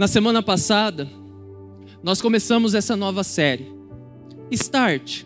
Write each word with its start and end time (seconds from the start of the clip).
Na 0.00 0.08
semana 0.08 0.42
passada, 0.42 1.06
nós 2.02 2.22
começamos 2.22 2.74
essa 2.74 2.96
nova 2.96 3.22
série, 3.22 3.70
Start. 4.50 5.24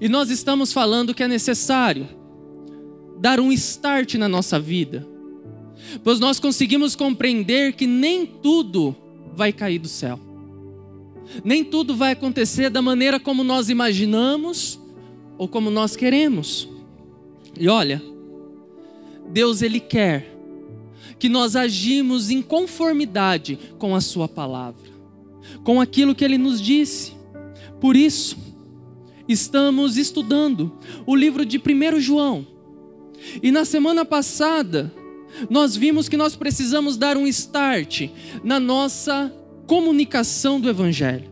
E 0.00 0.08
nós 0.08 0.30
estamos 0.30 0.72
falando 0.72 1.12
que 1.12 1.22
é 1.22 1.28
necessário 1.28 2.08
dar 3.18 3.38
um 3.38 3.52
start 3.52 4.14
na 4.14 4.26
nossa 4.30 4.58
vida, 4.58 5.06
pois 6.02 6.18
nós 6.18 6.40
conseguimos 6.40 6.96
compreender 6.96 7.74
que 7.74 7.86
nem 7.86 8.24
tudo 8.24 8.96
vai 9.36 9.52
cair 9.52 9.78
do 9.78 9.88
céu, 9.88 10.18
nem 11.44 11.62
tudo 11.62 11.94
vai 11.94 12.12
acontecer 12.12 12.70
da 12.70 12.80
maneira 12.80 13.20
como 13.20 13.44
nós 13.44 13.68
imaginamos 13.68 14.80
ou 15.36 15.46
como 15.46 15.70
nós 15.70 15.94
queremos. 15.94 16.66
E 17.60 17.68
olha, 17.68 18.02
Deus 19.28 19.60
ele 19.60 19.80
quer 19.80 20.31
que 21.22 21.28
nós 21.28 21.54
agimos 21.54 22.30
em 22.30 22.42
conformidade 22.42 23.56
com 23.78 23.94
a 23.94 24.00
sua 24.00 24.26
palavra, 24.26 24.90
com 25.62 25.80
aquilo 25.80 26.16
que 26.16 26.24
ele 26.24 26.36
nos 26.36 26.60
disse. 26.60 27.12
Por 27.80 27.94
isso, 27.94 28.36
estamos 29.28 29.96
estudando 29.96 30.76
o 31.06 31.14
livro 31.14 31.46
de 31.46 31.58
1 31.58 32.00
João. 32.00 32.44
E 33.40 33.52
na 33.52 33.64
semana 33.64 34.04
passada, 34.04 34.92
nós 35.48 35.76
vimos 35.76 36.08
que 36.08 36.16
nós 36.16 36.34
precisamos 36.34 36.96
dar 36.96 37.16
um 37.16 37.28
start 37.28 38.08
na 38.42 38.58
nossa 38.58 39.32
comunicação 39.68 40.60
do 40.60 40.68
Evangelho. 40.68 41.30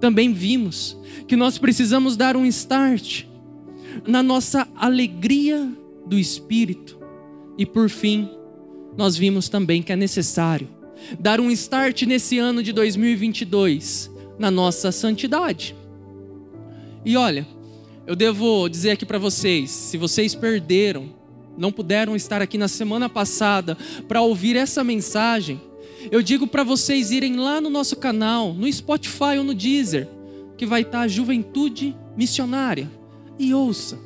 Também 0.00 0.32
vimos 0.32 0.98
que 1.28 1.36
nós 1.36 1.56
precisamos 1.56 2.16
dar 2.16 2.36
um 2.36 2.44
start 2.44 3.26
na 4.04 4.24
nossa 4.24 4.66
alegria 4.74 5.70
do 6.04 6.18
Espírito. 6.18 6.98
E 7.56 7.64
por 7.64 7.88
fim, 7.88 8.28
nós 8.98 9.16
vimos 9.16 9.48
também 9.48 9.80
que 9.80 9.92
é 9.92 9.96
necessário 9.96 10.68
dar 11.20 11.40
um 11.40 11.52
start 11.52 12.02
nesse 12.02 12.36
ano 12.36 12.64
de 12.64 12.72
2022 12.72 14.10
na 14.36 14.50
nossa 14.50 14.90
santidade. 14.90 15.72
E 17.04 17.16
olha, 17.16 17.46
eu 18.04 18.16
devo 18.16 18.68
dizer 18.68 18.90
aqui 18.90 19.06
para 19.06 19.16
vocês, 19.16 19.70
se 19.70 19.96
vocês 19.96 20.34
perderam, 20.34 21.10
não 21.56 21.70
puderam 21.70 22.16
estar 22.16 22.42
aqui 22.42 22.58
na 22.58 22.66
semana 22.66 23.08
passada 23.08 23.78
para 24.08 24.20
ouvir 24.20 24.56
essa 24.56 24.82
mensagem, 24.82 25.60
eu 26.10 26.20
digo 26.20 26.48
para 26.48 26.64
vocês 26.64 27.12
irem 27.12 27.36
lá 27.36 27.60
no 27.60 27.70
nosso 27.70 27.94
canal, 27.94 28.52
no 28.52 28.70
Spotify 28.72 29.38
ou 29.38 29.44
no 29.44 29.54
Deezer, 29.54 30.08
que 30.56 30.66
vai 30.66 30.82
estar 30.82 31.02
tá 31.02 31.08
Juventude 31.08 31.96
Missionária, 32.16 32.90
e 33.38 33.54
ouça, 33.54 33.96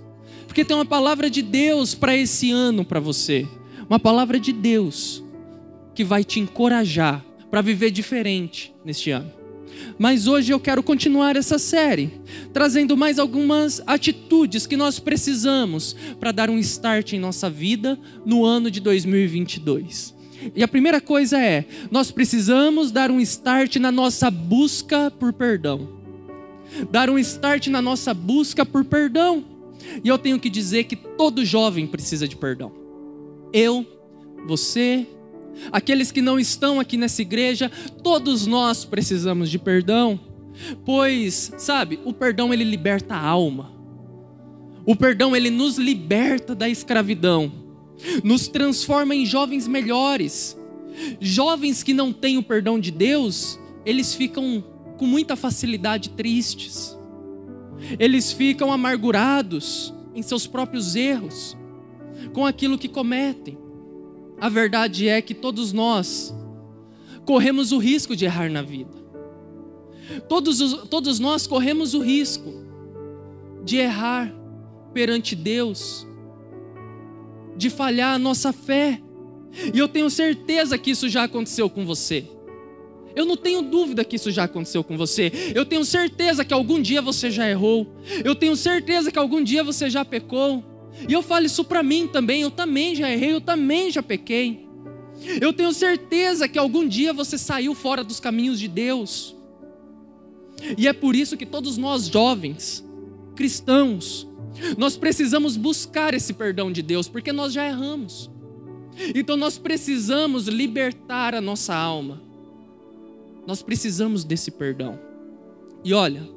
porque 0.47 0.67
tem 0.67 0.77
uma 0.77 0.85
palavra 0.85 1.31
de 1.31 1.41
Deus 1.41 1.95
para 1.95 2.15
esse 2.15 2.51
ano 2.51 2.85
para 2.85 3.01
você, 3.01 3.49
uma 3.93 4.01
palavra 4.01 4.41
de 4.41 4.55
Deus 4.55 5.23
que 5.95 6.03
vai 6.03 6.25
te 6.25 6.41
encorajar 6.41 7.23
para 7.51 7.61
viver 7.61 7.91
diferente 7.91 8.75
neste 8.83 9.11
ano. 9.11 9.31
Mas 9.99 10.27
hoje 10.27 10.51
eu 10.51 10.59
quero 10.59 10.83
continuar 10.83 11.37
essa 11.37 11.59
série, 11.59 12.11
trazendo 12.55 12.97
mais 12.97 13.19
algumas 13.19 13.83
atitudes 13.87 14.67
que 14.67 14.79
nós 14.79 14.99
precisamos 14.99 15.95
para 16.19 16.33
dar 16.33 16.49
um 16.49 16.59
start 16.59 17.13
em 17.13 17.21
nossa 17.21 17.51
vida 17.51 17.99
no 18.25 18.47
ano 18.47 18.71
de 18.71 18.81
2022. 18.81 20.15
E 20.57 20.63
a 20.63 20.69
primeira 20.69 20.99
coisa 20.99 21.39
é: 21.39 21.67
nós 21.91 22.11
precisamos 22.11 22.91
dar 22.91 23.11
um 23.11 23.21
start 23.21 23.77
na 23.77 23.93
nossa 23.93 24.31
busca 24.31 25.11
por 25.11 25.35
perdão. 25.35 25.87
Dar 26.91 27.11
um 27.11 27.19
start 27.19 27.67
na 27.67 27.83
nossa 27.83 28.15
busca 28.15 28.65
por 28.65 28.87
perdão. 28.87 29.45
E 30.03 30.09
eu 30.09 30.17
tenho 30.17 30.41
que 30.41 30.49
dizer 30.49 30.85
que 30.85 30.97
todo 30.97 31.45
jovem 31.45 31.87
precisa 31.87 32.27
de 32.27 32.37
perdão. 32.37 32.82
Eu, 33.53 33.87
você, 34.47 35.07
aqueles 35.71 36.11
que 36.11 36.23
não 36.23 36.39
estão 36.39 36.81
aqui 36.81 36.97
nessa 36.97 37.23
igreja, 37.23 37.71
todos 38.03 38.47
nós 38.47 38.85
precisamos 38.85 39.51
de 39.51 39.59
perdão, 39.59 40.19
pois, 40.85 41.53
sabe, 41.59 42.01
o 42.05 42.13
perdão 42.13 42.53
ele 42.53 42.65
liberta 42.65 43.15
a 43.15 43.21
alma. 43.21 43.73
O 44.85 44.97
perdão 44.97 45.37
ele 45.37 45.51
nos 45.51 45.79
liberta 45.79 46.55
da 46.55 46.69
escravidão, 46.69 47.53
nos 48.25 48.49
transforma 48.49 49.15
em 49.15 49.25
jovens 49.25 49.69
melhores. 49.69 50.57
Jovens 51.21 51.83
que 51.83 51.95
não 51.95 52.13
têm 52.13 52.37
o 52.37 52.43
perdão 52.43 52.79
de 52.79 52.91
Deus, 52.91 53.59
eles 53.87 54.15
ficam 54.15 54.63
com 54.97 55.07
muita 55.07 55.37
facilidade 55.37 56.11
tristes. 56.11 56.97
Eles 57.99 58.33
ficam 58.33 58.73
amargurados 58.73 59.93
em 60.15 60.23
seus 60.23 60.47
próprios 60.47 60.95
erros, 60.95 61.57
com 62.33 62.45
aquilo 62.45 62.79
que 62.79 62.89
cometem. 62.89 63.59
A 64.41 64.49
verdade 64.49 65.09
é 65.09 65.23
que 65.23 65.35
todos 65.35 65.73
nós 65.73 66.35
corremos 67.25 67.73
o 67.73 67.79
risco 67.79 68.17
de 68.17 68.25
errar 68.25 68.51
na 68.51 68.63
vida. 68.63 69.03
Todos, 70.29 70.61
os, 70.61 70.89
todos 70.89 71.19
nós 71.19 71.47
corremos 71.47 71.95
o 71.95 72.01
risco 72.01 72.53
de 73.65 73.77
errar 73.77 74.33
perante 74.93 75.37
Deus, 75.37 76.07
de 77.57 77.71
falhar 77.71 78.15
a 78.15 78.19
nossa 78.19 78.53
fé. 78.53 79.01
E 79.73 79.79
eu 79.79 79.89
tenho 79.89 80.11
certeza 80.11 80.77
que 80.77 80.91
isso 80.91 81.09
já 81.09 81.25
aconteceu 81.25 81.71
com 81.71 81.85
você. 81.85 82.27
Eu 83.15 83.27
não 83.27 83.37
tenho 83.37 83.63
dúvida 83.63 84.05
que 84.05 84.17
isso 84.17 84.31
já 84.31 84.45
aconteceu 84.45 84.83
com 84.83 84.97
você. 84.97 85.31
Eu 85.55 85.67
tenho 85.67 85.85
certeza 85.85 86.45
que 86.45 86.55
algum 86.55 86.81
dia 86.81 87.03
você 87.03 87.31
já 87.31 87.49
errou. 87.49 87.87
Eu 88.25 88.35
tenho 88.35 88.57
certeza 88.57 89.13
que 89.13 89.19
algum 89.19 89.43
dia 89.43 89.63
você 89.63 89.91
já 89.91 90.05
pecou. 90.05 90.65
E 91.09 91.13
eu 91.13 91.23
falo 91.23 91.47
isso 91.47 91.65
para 91.65 91.83
mim 91.83 92.07
também, 92.07 92.43
eu 92.43 92.51
também 92.51 92.95
já 92.95 93.11
errei, 93.11 93.33
eu 93.33 93.41
também 93.41 93.91
já 93.91 94.03
pequei. 94.03 94.69
Eu 95.41 95.53
tenho 95.53 95.73
certeza 95.73 96.49
que 96.49 96.59
algum 96.59 96.87
dia 96.87 97.13
você 97.13 97.39
saiu 97.39 97.75
fora 97.75 98.03
dos 98.03 98.21
caminhos 98.21 98.59
de 98.59 98.69
Deus. 98.69 99.37
E 100.77 100.87
é 100.87 100.93
por 100.93 101.17
isso 101.17 101.37
que 101.37 101.47
todos 101.47 101.77
nós 101.77 102.07
jovens, 102.07 102.85
cristãos, 103.35 104.29
nós 104.77 104.97
precisamos 104.97 105.57
buscar 105.57 106.15
esse 106.15 106.33
perdão 106.33 106.71
de 106.71 106.83
Deus, 106.83 107.09
porque 107.09 107.33
nós 107.33 107.53
já 107.53 107.67
erramos. 107.67 108.31
Então 109.15 109.37
nós 109.37 109.59
precisamos 109.59 110.47
libertar 110.47 111.35
a 111.35 111.41
nossa 111.41 111.75
alma. 111.75 112.23
Nós 113.47 113.63
precisamos 113.63 114.25
desse 114.25 114.51
perdão. 114.51 114.99
E 115.85 115.93
olha, 115.95 116.29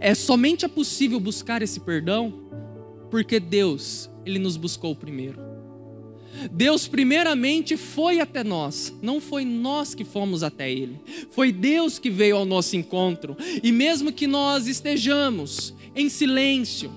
é 0.00 0.14
somente 0.14 0.64
é 0.64 0.68
possível 0.68 1.18
buscar 1.20 1.60
esse 1.60 1.80
perdão 1.80 2.32
porque 3.12 3.38
Deus, 3.38 4.08
ele 4.24 4.38
nos 4.38 4.56
buscou 4.56 4.96
primeiro. 4.96 5.38
Deus 6.50 6.88
primeiramente 6.88 7.76
foi 7.76 8.20
até 8.20 8.42
nós, 8.42 8.90
não 9.02 9.20
foi 9.20 9.44
nós 9.44 9.94
que 9.94 10.02
fomos 10.02 10.42
até 10.42 10.72
Ele, 10.72 10.98
foi 11.30 11.52
Deus 11.52 11.98
que 11.98 12.08
veio 12.08 12.38
ao 12.38 12.46
nosso 12.46 12.74
encontro, 12.74 13.36
e 13.62 13.70
mesmo 13.70 14.10
que 14.10 14.26
nós 14.26 14.66
estejamos 14.66 15.74
em 15.94 16.08
silêncio, 16.08 16.90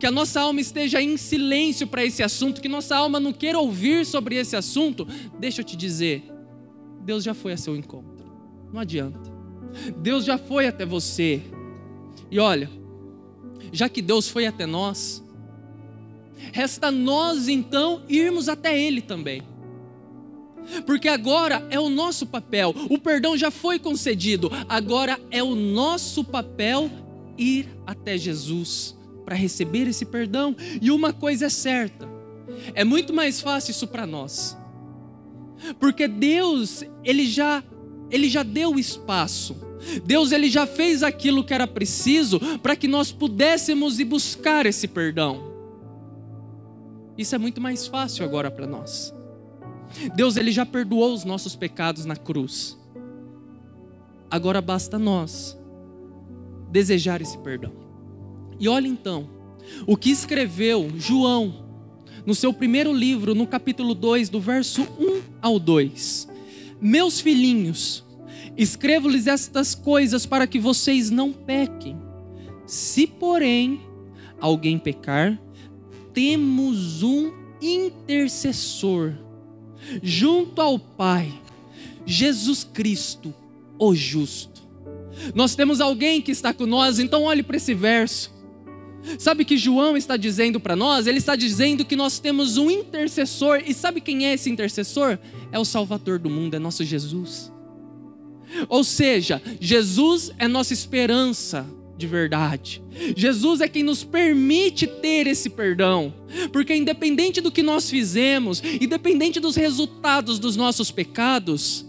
que 0.00 0.04
a 0.04 0.10
nossa 0.10 0.40
alma 0.40 0.60
esteja 0.60 1.00
em 1.00 1.16
silêncio 1.16 1.86
para 1.86 2.04
esse 2.04 2.24
assunto, 2.24 2.60
que 2.60 2.68
nossa 2.68 2.96
alma 2.96 3.20
não 3.20 3.32
queira 3.32 3.60
ouvir 3.60 4.04
sobre 4.04 4.34
esse 4.34 4.56
assunto, 4.56 5.06
deixa 5.38 5.60
eu 5.60 5.64
te 5.64 5.76
dizer, 5.76 6.24
Deus 7.02 7.22
já 7.22 7.34
foi 7.34 7.52
a 7.52 7.56
seu 7.56 7.76
encontro, 7.76 8.26
não 8.72 8.80
adianta, 8.80 9.32
Deus 9.98 10.24
já 10.24 10.36
foi 10.36 10.66
até 10.66 10.84
você, 10.84 11.40
e 12.32 12.40
olha, 12.40 12.68
já 13.70 13.88
que 13.88 14.02
Deus 14.02 14.28
foi 14.28 14.44
até 14.44 14.66
nós, 14.66 15.24
Resta 16.52 16.90
nós 16.90 17.48
então 17.48 18.02
irmos 18.08 18.48
até 18.48 18.78
Ele 18.78 19.00
também. 19.00 19.42
Porque 20.84 21.08
agora 21.08 21.66
é 21.70 21.78
o 21.78 21.88
nosso 21.88 22.26
papel, 22.26 22.74
o 22.90 22.98
perdão 22.98 23.36
já 23.36 23.50
foi 23.50 23.78
concedido, 23.78 24.50
agora 24.68 25.18
é 25.30 25.42
o 25.42 25.54
nosso 25.54 26.24
papel 26.24 26.90
ir 27.38 27.68
até 27.86 28.18
Jesus 28.18 28.96
para 29.24 29.36
receber 29.36 29.86
esse 29.86 30.04
perdão. 30.04 30.56
E 30.82 30.90
uma 30.90 31.12
coisa 31.12 31.46
é 31.46 31.48
certa, 31.48 32.08
é 32.74 32.84
muito 32.84 33.12
mais 33.12 33.40
fácil 33.40 33.70
isso 33.70 33.86
para 33.86 34.06
nós. 34.06 34.56
Porque 35.78 36.08
Deus, 36.08 36.82
ele 37.04 37.26
já 37.26 37.62
ele 38.10 38.28
já 38.28 38.42
deu 38.42 38.78
espaço. 38.78 39.56
Deus 40.04 40.32
ele 40.32 40.48
já 40.48 40.66
fez 40.66 41.02
aquilo 41.02 41.44
que 41.44 41.54
era 41.54 41.66
preciso 41.66 42.40
para 42.58 42.74
que 42.74 42.88
nós 42.88 43.12
pudéssemos 43.12 44.00
ir 44.00 44.04
buscar 44.04 44.66
esse 44.66 44.88
perdão. 44.88 45.45
Isso 47.16 47.34
é 47.34 47.38
muito 47.38 47.60
mais 47.60 47.86
fácil 47.86 48.24
agora 48.24 48.50
para 48.50 48.66
nós. 48.66 49.14
Deus 50.14 50.36
ele 50.36 50.50
já 50.50 50.66
perdoou 50.66 51.14
os 51.14 51.24
nossos 51.24 51.56
pecados 51.56 52.04
na 52.04 52.16
cruz. 52.16 52.78
Agora 54.30 54.60
basta 54.60 54.98
nós 54.98 55.56
desejar 56.70 57.22
esse 57.22 57.38
perdão. 57.38 57.72
E 58.58 58.68
olha 58.68 58.88
então, 58.88 59.28
o 59.86 59.96
que 59.96 60.10
escreveu 60.10 60.90
João 60.96 61.66
no 62.24 62.34
seu 62.34 62.52
primeiro 62.52 62.92
livro, 62.92 63.34
no 63.34 63.46
capítulo 63.46 63.94
2, 63.94 64.28
do 64.28 64.40
verso 64.40 64.82
1 64.82 65.22
ao 65.40 65.58
2. 65.60 66.28
Meus 66.80 67.20
filhinhos, 67.20 68.04
escrevo-lhes 68.56 69.26
estas 69.26 69.74
coisas 69.74 70.26
para 70.26 70.46
que 70.46 70.58
vocês 70.58 71.08
não 71.08 71.32
pequem. 71.32 71.96
Se, 72.66 73.06
porém, 73.06 73.80
alguém 74.40 74.76
pecar, 74.76 75.40
temos 76.16 77.02
um 77.02 77.30
intercessor 77.60 79.12
junto 80.02 80.62
ao 80.62 80.78
Pai, 80.78 81.30
Jesus 82.06 82.64
Cristo, 82.64 83.34
o 83.78 83.94
justo. 83.94 84.62
Nós 85.34 85.54
temos 85.54 85.78
alguém 85.78 86.22
que 86.22 86.30
está 86.32 86.54
com 86.54 86.64
nós, 86.64 86.98
então 86.98 87.24
olhe 87.24 87.42
para 87.42 87.58
esse 87.58 87.74
verso. 87.74 88.34
Sabe 89.18 89.44
que 89.44 89.58
João 89.58 89.94
está 89.94 90.16
dizendo 90.16 90.58
para 90.58 90.74
nós? 90.74 91.06
Ele 91.06 91.18
está 91.18 91.36
dizendo 91.36 91.84
que 91.84 91.94
nós 91.94 92.18
temos 92.18 92.56
um 92.56 92.70
intercessor, 92.70 93.62
e 93.66 93.74
sabe 93.74 94.00
quem 94.00 94.26
é 94.26 94.32
esse 94.32 94.48
intercessor? 94.48 95.18
É 95.52 95.58
o 95.58 95.66
Salvador 95.66 96.18
do 96.18 96.30
mundo, 96.30 96.54
é 96.54 96.58
nosso 96.58 96.82
Jesus. 96.82 97.52
Ou 98.70 98.82
seja, 98.82 99.42
Jesus 99.60 100.32
é 100.38 100.48
nossa 100.48 100.72
esperança 100.72 101.66
de 101.96 102.06
verdade. 102.06 102.82
Jesus 103.16 103.60
é 103.60 103.68
quem 103.68 103.82
nos 103.82 104.04
permite 104.04 104.86
ter 104.86 105.26
esse 105.26 105.48
perdão, 105.48 106.12
porque 106.52 106.74
independente 106.74 107.40
do 107.40 107.50
que 107.50 107.62
nós 107.62 107.88
fizemos, 107.88 108.62
independente 108.80 109.40
dos 109.40 109.56
resultados 109.56 110.38
dos 110.38 110.56
nossos 110.56 110.90
pecados, 110.90 111.86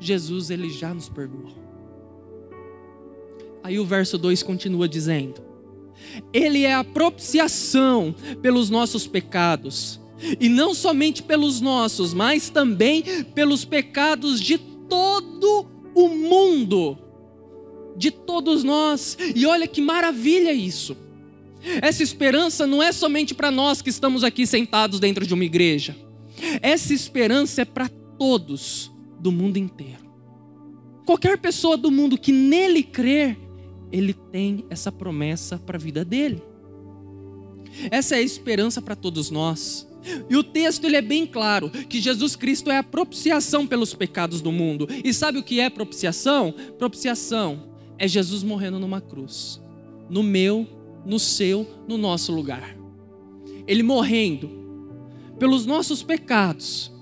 Jesus 0.00 0.50
ele 0.50 0.68
já 0.70 0.92
nos 0.92 1.08
perdoou. 1.08 1.52
Aí 3.62 3.78
o 3.78 3.84
verso 3.84 4.18
2 4.18 4.42
continua 4.42 4.88
dizendo: 4.88 5.40
Ele 6.32 6.64
é 6.64 6.74
a 6.74 6.84
propiciação 6.84 8.14
pelos 8.42 8.68
nossos 8.68 9.06
pecados, 9.06 10.00
e 10.40 10.48
não 10.48 10.74
somente 10.74 11.22
pelos 11.22 11.60
nossos, 11.60 12.12
mas 12.12 12.50
também 12.50 13.02
pelos 13.34 13.64
pecados 13.64 14.40
de 14.40 14.58
todo 14.58 15.66
o 15.94 16.08
mundo 16.08 16.98
de 17.96 18.10
todos 18.10 18.64
nós. 18.64 19.16
E 19.34 19.46
olha 19.46 19.66
que 19.66 19.80
maravilha 19.80 20.52
isso. 20.52 20.96
Essa 21.80 22.02
esperança 22.02 22.66
não 22.66 22.82
é 22.82 22.92
somente 22.92 23.34
para 23.34 23.50
nós 23.50 23.80
que 23.80 23.90
estamos 23.90 24.22
aqui 24.22 24.46
sentados 24.46 25.00
dentro 25.00 25.26
de 25.26 25.32
uma 25.32 25.44
igreja. 25.44 25.96
Essa 26.60 26.92
esperança 26.92 27.62
é 27.62 27.64
para 27.64 27.88
todos 28.18 28.92
do 29.18 29.32
mundo 29.32 29.56
inteiro. 29.56 30.04
Qualquer 31.06 31.38
pessoa 31.38 31.76
do 31.76 31.90
mundo 31.90 32.18
que 32.18 32.32
nele 32.32 32.82
crer, 32.82 33.38
ele 33.90 34.12
tem 34.12 34.64
essa 34.68 34.90
promessa 34.90 35.58
para 35.58 35.76
a 35.76 35.80
vida 35.80 36.04
dele. 36.04 36.42
Essa 37.90 38.16
é 38.16 38.18
a 38.18 38.22
esperança 38.22 38.80
para 38.80 38.94
todos 38.94 39.30
nós. 39.30 39.88
E 40.28 40.36
o 40.36 40.42
texto 40.42 40.84
ele 40.84 40.96
é 40.96 41.02
bem 41.02 41.26
claro 41.26 41.70
que 41.70 42.00
Jesus 42.00 42.36
Cristo 42.36 42.70
é 42.70 42.76
a 42.76 42.82
propiciação 42.82 43.66
pelos 43.66 43.94
pecados 43.94 44.40
do 44.40 44.52
mundo. 44.52 44.86
E 45.02 45.14
sabe 45.14 45.38
o 45.38 45.42
que 45.42 45.60
é 45.60 45.70
propiciação? 45.70 46.54
Propiciação 46.78 47.73
é 47.98 48.08
Jesus 48.08 48.42
morrendo 48.42 48.78
numa 48.78 49.00
cruz, 49.00 49.60
no 50.08 50.22
meu, 50.22 50.66
no 51.04 51.18
seu, 51.18 51.66
no 51.88 51.96
nosso 51.96 52.32
lugar. 52.32 52.76
Ele 53.66 53.82
morrendo 53.82 54.50
pelos 55.38 55.66
nossos 55.66 56.02
pecados. 56.02 56.92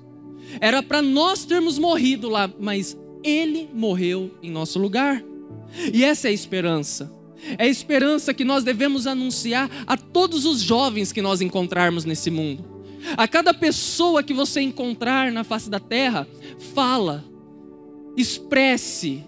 Era 0.60 0.82
para 0.82 1.00
nós 1.00 1.44
termos 1.44 1.78
morrido 1.78 2.28
lá, 2.28 2.50
mas 2.60 2.96
ele 3.22 3.68
morreu 3.72 4.30
em 4.42 4.50
nosso 4.50 4.78
lugar. 4.78 5.22
E 5.92 6.04
essa 6.04 6.28
é 6.28 6.30
a 6.30 6.34
esperança. 6.34 7.12
É 7.58 7.64
a 7.64 7.68
esperança 7.68 8.32
que 8.32 8.44
nós 8.44 8.62
devemos 8.62 9.06
anunciar 9.06 9.70
a 9.86 9.96
todos 9.96 10.44
os 10.44 10.60
jovens 10.60 11.10
que 11.10 11.22
nós 11.22 11.40
encontrarmos 11.40 12.04
nesse 12.04 12.30
mundo. 12.30 12.64
A 13.16 13.26
cada 13.26 13.52
pessoa 13.52 14.22
que 14.22 14.32
você 14.32 14.60
encontrar 14.60 15.32
na 15.32 15.42
face 15.42 15.68
da 15.68 15.80
terra, 15.80 16.28
fala, 16.72 17.24
expresse 18.16 19.24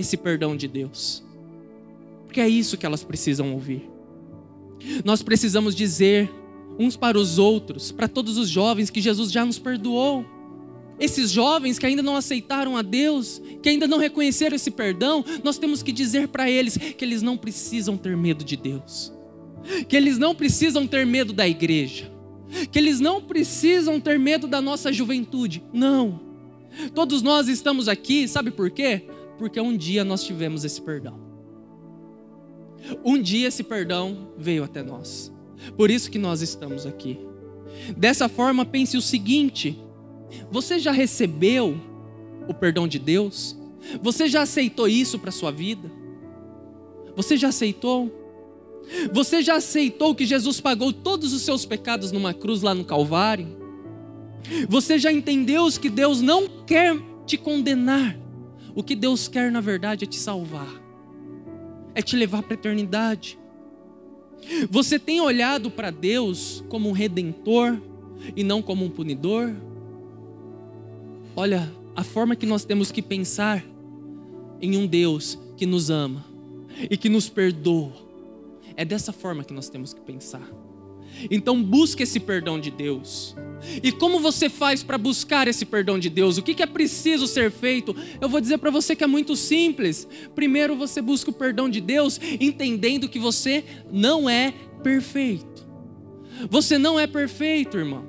esse 0.00 0.16
perdão 0.16 0.56
de 0.56 0.66
Deus. 0.66 1.22
Porque 2.26 2.40
é 2.40 2.48
isso 2.48 2.76
que 2.76 2.86
elas 2.86 3.02
precisam 3.02 3.52
ouvir. 3.52 3.88
Nós 5.04 5.22
precisamos 5.22 5.74
dizer 5.74 6.30
uns 6.78 6.96
para 6.96 7.18
os 7.18 7.38
outros, 7.38 7.92
para 7.92 8.08
todos 8.08 8.38
os 8.38 8.48
jovens, 8.48 8.88
que 8.88 9.00
Jesus 9.00 9.30
já 9.30 9.44
nos 9.44 9.58
perdoou. 9.58 10.24
Esses 10.98 11.30
jovens 11.30 11.78
que 11.78 11.86
ainda 11.86 12.02
não 12.02 12.16
aceitaram 12.16 12.76
a 12.76 12.82
Deus, 12.82 13.40
que 13.62 13.68
ainda 13.68 13.86
não 13.86 13.98
reconheceram 13.98 14.56
esse 14.56 14.70
perdão, 14.70 15.24
nós 15.42 15.58
temos 15.58 15.82
que 15.82 15.92
dizer 15.92 16.28
para 16.28 16.50
eles 16.50 16.76
que 16.76 17.04
eles 17.04 17.22
não 17.22 17.36
precisam 17.36 17.96
ter 17.96 18.16
medo 18.16 18.44
de 18.44 18.56
Deus, 18.56 19.12
que 19.88 19.96
eles 19.96 20.18
não 20.18 20.34
precisam 20.34 20.86
ter 20.86 21.06
medo 21.06 21.32
da 21.32 21.48
igreja, 21.48 22.10
que 22.70 22.78
eles 22.78 23.00
não 23.00 23.20
precisam 23.20 23.98
ter 23.98 24.18
medo 24.18 24.46
da 24.46 24.60
nossa 24.60 24.92
juventude. 24.92 25.62
Não. 25.72 26.20
Todos 26.94 27.22
nós 27.22 27.48
estamos 27.48 27.88
aqui, 27.88 28.28
sabe 28.28 28.50
por 28.50 28.70
quê? 28.70 29.02
Porque 29.40 29.58
um 29.58 29.74
dia 29.74 30.04
nós 30.04 30.22
tivemos 30.22 30.66
esse 30.66 30.82
perdão. 30.82 31.18
Um 33.02 33.20
dia 33.20 33.48
esse 33.48 33.62
perdão 33.62 34.34
veio 34.36 34.62
até 34.62 34.82
nós. 34.82 35.32
Por 35.78 35.90
isso 35.90 36.10
que 36.10 36.18
nós 36.18 36.42
estamos 36.42 36.84
aqui. 36.84 37.18
Dessa 37.96 38.28
forma, 38.28 38.66
pense 38.66 38.98
o 38.98 39.00
seguinte: 39.00 39.82
você 40.50 40.78
já 40.78 40.92
recebeu 40.92 41.80
o 42.46 42.52
perdão 42.52 42.86
de 42.86 42.98
Deus? 42.98 43.56
Você 44.02 44.28
já 44.28 44.42
aceitou 44.42 44.86
isso 44.86 45.18
para 45.18 45.30
sua 45.30 45.50
vida? 45.50 45.90
Você 47.16 47.34
já 47.38 47.48
aceitou? 47.48 48.14
Você 49.10 49.40
já 49.40 49.56
aceitou 49.56 50.14
que 50.14 50.26
Jesus 50.26 50.60
pagou 50.60 50.92
todos 50.92 51.32
os 51.32 51.40
seus 51.40 51.64
pecados 51.64 52.12
numa 52.12 52.34
cruz 52.34 52.60
lá 52.60 52.74
no 52.74 52.84
Calvário? 52.84 53.56
Você 54.68 54.98
já 54.98 55.10
entendeu 55.10 55.66
que 55.80 55.88
Deus 55.88 56.20
não 56.20 56.46
quer 56.66 56.94
te 57.24 57.38
condenar, 57.38 58.18
o 58.74 58.82
que 58.82 58.94
Deus 58.94 59.28
quer, 59.28 59.50
na 59.50 59.60
verdade, 59.60 60.04
é 60.04 60.06
te 60.06 60.16
salvar, 60.16 60.68
é 61.94 62.02
te 62.02 62.16
levar 62.16 62.42
para 62.42 62.54
a 62.54 62.58
eternidade. 62.58 63.38
Você 64.70 64.98
tem 64.98 65.20
olhado 65.20 65.70
para 65.70 65.90
Deus 65.90 66.64
como 66.68 66.88
um 66.88 66.92
redentor 66.92 67.80
e 68.34 68.42
não 68.42 68.62
como 68.62 68.84
um 68.84 68.90
punidor? 68.90 69.54
Olha, 71.36 71.72
a 71.94 72.02
forma 72.02 72.36
que 72.36 72.46
nós 72.46 72.64
temos 72.64 72.90
que 72.90 73.02
pensar 73.02 73.64
em 74.60 74.76
um 74.76 74.86
Deus 74.86 75.38
que 75.56 75.66
nos 75.66 75.90
ama 75.90 76.24
e 76.90 76.96
que 76.96 77.08
nos 77.08 77.28
perdoa, 77.28 77.92
é 78.76 78.84
dessa 78.84 79.12
forma 79.12 79.44
que 79.44 79.52
nós 79.52 79.68
temos 79.68 79.92
que 79.92 80.00
pensar. 80.00 80.48
Então 81.30 81.62
busque 81.62 82.02
esse 82.02 82.20
perdão 82.20 82.58
de 82.60 82.70
Deus. 82.70 83.34
E 83.82 83.92
como 83.92 84.20
você 84.20 84.48
faz 84.48 84.82
para 84.82 84.96
buscar 84.96 85.46
esse 85.46 85.64
perdão 85.64 85.98
de 85.98 86.08
Deus? 86.08 86.38
O 86.38 86.42
que 86.42 86.62
é 86.62 86.66
preciso 86.66 87.26
ser 87.26 87.50
feito? 87.50 87.94
Eu 88.20 88.28
vou 88.28 88.40
dizer 88.40 88.58
para 88.58 88.70
você 88.70 88.96
que 88.96 89.04
é 89.04 89.06
muito 89.06 89.36
simples. 89.36 90.08
Primeiro 90.34 90.76
você 90.76 91.02
busca 91.02 91.30
o 91.30 91.34
perdão 91.34 91.68
de 91.68 91.80
Deus, 91.80 92.18
entendendo 92.40 93.08
que 93.08 93.18
você 93.18 93.64
não 93.90 94.28
é 94.28 94.52
perfeito. 94.82 95.68
Você 96.48 96.78
não 96.78 96.98
é 96.98 97.06
perfeito, 97.06 97.76
irmão. 97.76 98.04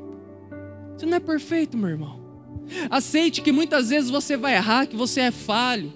Você 0.96 1.06
não 1.06 1.18
é 1.18 1.20
perfeito, 1.20 1.78
meu 1.78 1.90
irmão. 1.90 2.22
Aceite 2.90 3.42
que 3.42 3.52
muitas 3.52 3.90
vezes 3.90 4.10
você 4.10 4.38
vai 4.38 4.56
errar, 4.56 4.86
que 4.86 4.96
você 4.96 5.22
é 5.22 5.32
falho. 5.32 5.92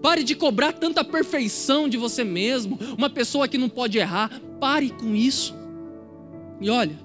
Pare 0.00 0.22
de 0.22 0.34
cobrar 0.34 0.72
tanta 0.72 1.02
perfeição 1.02 1.88
de 1.88 1.96
você 1.96 2.22
mesmo. 2.22 2.78
Uma 2.96 3.10
pessoa 3.10 3.48
que 3.48 3.58
não 3.58 3.68
pode 3.68 3.98
errar, 3.98 4.30
pare 4.60 4.90
com 4.90 5.14
isso. 5.14 5.54
E 6.64 6.70
olha, 6.70 6.98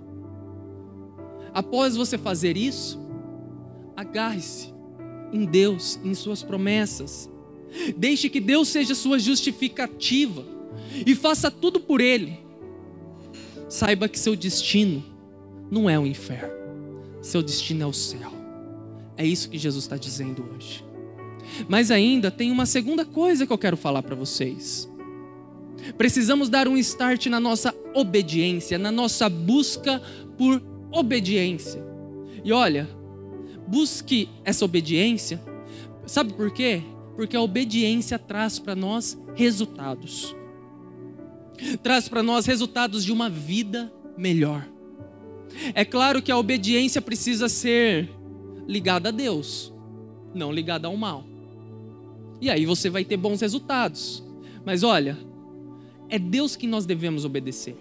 após 1.53 1.97
você 1.97 2.17
fazer 2.17 2.55
isso, 2.55 2.97
agarre-se 3.93 4.73
em 5.33 5.43
Deus, 5.43 5.99
em 6.01 6.13
Suas 6.13 6.41
promessas. 6.41 7.29
Deixe 7.97 8.29
que 8.29 8.39
Deus 8.39 8.69
seja 8.69 8.95
sua 8.95 9.19
justificativa 9.19 10.45
e 11.05 11.13
faça 11.13 11.51
tudo 11.51 11.77
por 11.77 11.99
Ele. 11.99 12.39
Saiba 13.67 14.07
que 14.07 14.17
seu 14.17 14.33
destino 14.33 15.03
não 15.69 15.89
é 15.89 15.99
o 15.99 16.07
inferno, 16.07 16.53
seu 17.21 17.43
destino 17.43 17.83
é 17.83 17.85
o 17.85 17.91
céu. 17.91 18.31
É 19.17 19.25
isso 19.25 19.49
que 19.49 19.57
Jesus 19.57 19.83
está 19.83 19.97
dizendo 19.97 20.45
hoje. 20.55 20.85
Mas 21.67 21.91
ainda 21.91 22.31
tem 22.31 22.49
uma 22.49 22.65
segunda 22.65 23.03
coisa 23.03 23.45
que 23.45 23.51
eu 23.51 23.57
quero 23.57 23.75
falar 23.75 24.03
para 24.03 24.15
vocês. 24.15 24.89
Precisamos 25.97 26.49
dar 26.49 26.67
um 26.67 26.77
start 26.77 27.27
na 27.27 27.39
nossa 27.39 27.73
obediência, 27.93 28.77
na 28.77 28.91
nossa 28.91 29.29
busca 29.29 30.01
por 30.37 30.61
obediência. 30.91 31.83
E 32.43 32.51
olha, 32.51 32.87
busque 33.67 34.29
essa 34.43 34.65
obediência. 34.65 35.41
Sabe 36.05 36.33
por 36.33 36.51
quê? 36.51 36.81
Porque 37.15 37.35
a 37.35 37.41
obediência 37.41 38.17
traz 38.17 38.57
para 38.59 38.75
nós 38.75 39.17
resultados. 39.35 40.35
Traz 41.83 42.07
para 42.07 42.23
nós 42.23 42.45
resultados 42.45 43.03
de 43.03 43.11
uma 43.11 43.29
vida 43.29 43.91
melhor. 44.17 44.67
É 45.73 45.83
claro 45.83 46.21
que 46.21 46.31
a 46.31 46.37
obediência 46.37 47.01
precisa 47.01 47.49
ser 47.49 48.09
ligada 48.67 49.09
a 49.09 49.11
Deus, 49.11 49.73
não 50.33 50.51
ligada 50.51 50.87
ao 50.87 50.95
mal. 50.95 51.25
E 52.39 52.49
aí 52.49 52.65
você 52.65 52.89
vai 52.89 53.03
ter 53.03 53.17
bons 53.17 53.41
resultados. 53.41 54.23
Mas 54.65 54.83
olha, 54.83 55.17
é 56.09 56.17
Deus 56.17 56.55
que 56.55 56.67
nós 56.67 56.85
devemos 56.85 57.25
obedecer. 57.25 57.75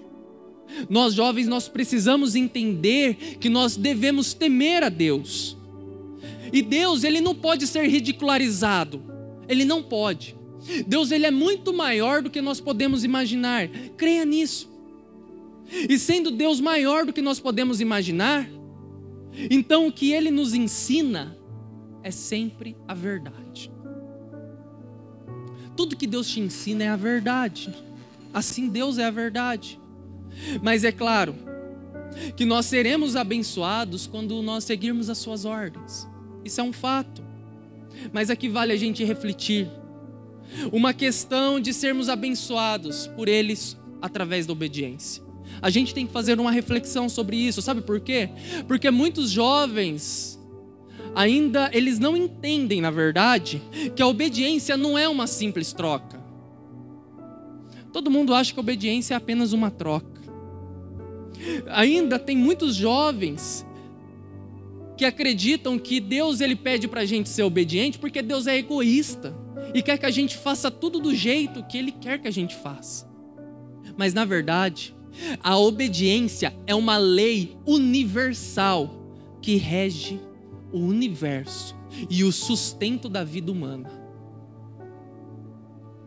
Nós 0.88 1.14
jovens, 1.14 1.49
nós 1.49 1.68
precisamos 1.68 2.35
entender 2.35 3.38
que 3.40 3.49
nós 3.49 3.76
devemos 3.76 4.35
temer 4.35 4.82
a 4.82 4.88
Deus. 4.88 5.56
E 6.52 6.62
Deus, 6.62 7.04
ele 7.04 7.20
não 7.20 7.35
pode 7.35 7.66
ser 7.66 7.88
ridicularizado. 7.88 9.02
Ele 9.49 9.64
não 9.64 9.82
pode. 9.82 10.37
Deus, 10.87 11.11
ele 11.11 11.26
é 11.26 11.30
muito 11.30 11.73
maior 11.73 12.23
do 12.23 12.30
que 12.30 12.40
nós 12.40 12.61
podemos 12.61 13.04
imaginar. 13.04 13.68
Creia 13.97 14.25
nisso. 14.25 14.68
E 15.88 15.99
sendo 15.99 16.30
Deus 16.30 16.61
maior 16.61 17.04
do 17.04 17.12
que 17.12 17.20
nós 17.20 17.38
podemos 17.38 17.80
imaginar, 17.80 18.49
então 19.50 19.87
o 19.87 19.92
que 19.92 20.12
ele 20.12 20.30
nos 20.30 20.54
ensina 20.54 21.37
é 22.02 22.11
sempre 22.11 22.76
a 22.87 22.94
verdade. 22.94 23.70
Tudo 25.76 25.97
que 25.97 26.06
Deus 26.06 26.28
te 26.28 26.40
ensina 26.40 26.85
é 26.85 26.88
a 26.88 26.97
verdade. 26.97 27.73
Assim 28.32 28.68
Deus 28.68 28.99
é 28.99 29.04
a 29.04 29.11
verdade. 29.11 29.80
Mas 30.62 30.85
é 30.85 30.92
claro 30.92 31.35
que 32.37 32.44
nós 32.44 32.66
seremos 32.66 33.16
abençoados 33.16 34.06
quando 34.06 34.42
nós 34.42 34.64
seguirmos 34.64 35.08
as 35.11 35.18
suas 35.18 35.44
ordens. 35.44 36.08
Isso 36.44 36.61
é 36.61 36.64
um 36.64 36.73
fato. 36.73 37.23
Mas 38.12 38.30
aqui 38.30 38.49
vale 38.49 38.73
a 38.73 38.76
gente 38.76 39.04
refletir. 39.04 39.68
Uma 40.73 40.94
questão 40.94 41.61
de 41.61 41.75
sermos 41.75 42.08
abençoados 42.08 43.06
por 43.08 43.28
eles 43.28 43.76
através 44.00 44.47
da 44.47 44.52
obediência. 44.52 45.23
A 45.61 45.70
gente 45.70 45.92
tem 45.92 46.06
que 46.06 46.12
fazer 46.12 46.38
uma 46.38 46.52
reflexão 46.52 47.08
sobre 47.08 47.37
isso, 47.37 47.61
sabe 47.61 47.80
por 47.80 48.00
quê? 48.00 48.30
Porque 48.66 48.90
muitos 48.90 49.30
jovens 49.30 50.38
ainda 51.14 51.70
eles 51.73 51.99
não 51.99 52.16
entendem, 52.16 52.80
na 52.80 52.90
verdade, 52.90 53.61
que 53.97 54.02
a 54.02 54.06
obediência 54.06 54.76
não 54.76 54.97
é 54.97 55.08
uma 55.08 55.26
simples 55.26 55.73
troca. 55.73 56.17
Todo 57.92 58.11
mundo 58.11 58.35
acha 58.35 58.52
que 58.52 58.61
obediência 58.61 59.14
é 59.14 59.16
apenas 59.16 59.52
uma 59.52 59.71
troca. 59.71 60.21
Ainda 61.68 62.18
tem 62.18 62.37
muitos 62.37 62.75
jovens 62.75 63.66
que 64.97 65.04
acreditam 65.04 65.78
que 65.78 66.00
Deus 66.00 66.40
ele 66.40 66.57
pede 66.57 66.88
para 66.88 67.02
a 67.02 67.07
gente 67.07 67.28
ser 67.28 67.45
obediente 67.45 67.99
porque 67.99 68.21
Deus 68.21 68.47
é 68.47 68.57
egoísta 68.57 69.35
e 69.73 69.83
quer 69.83 69.97
que 69.99 70.07
a 70.07 70.11
gente 70.11 70.37
faça 70.37 70.71
tudo 70.71 70.99
do 70.99 71.14
jeito 71.14 71.62
que 71.64 71.78
Ele 71.78 71.92
quer 71.92 72.21
que 72.21 72.28
a 72.28 72.33
gente 72.33 72.57
faça. 72.57 73.09
Mas 73.97 74.12
na 74.12 74.25
verdade, 74.25 74.95
a 75.42 75.57
obediência 75.57 76.54
é 76.66 76.75
uma 76.75 76.97
lei 76.97 77.57
universal 77.66 79.12
que 79.40 79.57
rege 79.57 80.21
o 80.73 80.78
universo 80.78 81.76
e 82.11 82.25
o 82.25 82.33
sustento 82.33 83.09
da 83.09 83.25
vida 83.25 83.50
humana. 83.50 83.90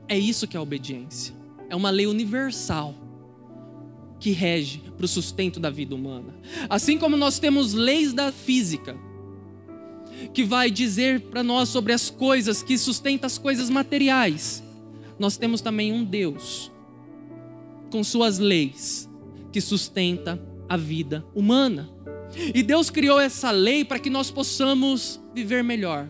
É 0.08 0.18
isso 0.18 0.48
que 0.48 0.58
é 0.58 0.60
a 0.60 0.64
obediência. 0.64 1.41
É 1.72 1.76
uma 1.76 1.90
lei 1.90 2.06
universal 2.06 2.94
que 4.20 4.32
rege 4.32 4.80
para 4.98 5.06
o 5.06 5.08
sustento 5.08 5.58
da 5.58 5.70
vida 5.70 5.96
humana. 5.96 6.36
Assim 6.70 6.98
como 6.98 7.16
nós 7.16 7.40
temos 7.40 7.74
leis 7.74 8.12
da 8.12 8.30
física, 8.30 8.98
que 10.34 10.44
vai 10.44 10.70
dizer 10.70 11.22
para 11.22 11.42
nós 11.42 11.70
sobre 11.70 11.94
as 11.94 12.10
coisas 12.10 12.62
que 12.62 12.78
sustentam 12.78 13.26
as 13.26 13.38
coisas 13.38 13.70
materiais, 13.70 14.62
nós 15.18 15.38
temos 15.38 15.62
também 15.62 15.94
um 15.94 16.04
Deus 16.04 16.70
com 17.90 18.04
suas 18.04 18.38
leis 18.38 19.10
que 19.50 19.62
sustenta 19.62 20.46
a 20.68 20.76
vida 20.76 21.26
humana. 21.34 21.90
E 22.54 22.62
Deus 22.62 22.90
criou 22.90 23.18
essa 23.18 23.50
lei 23.50 23.86
para 23.86 23.98
que 23.98 24.10
nós 24.10 24.30
possamos 24.30 25.22
viver 25.34 25.64
melhor. 25.64 26.10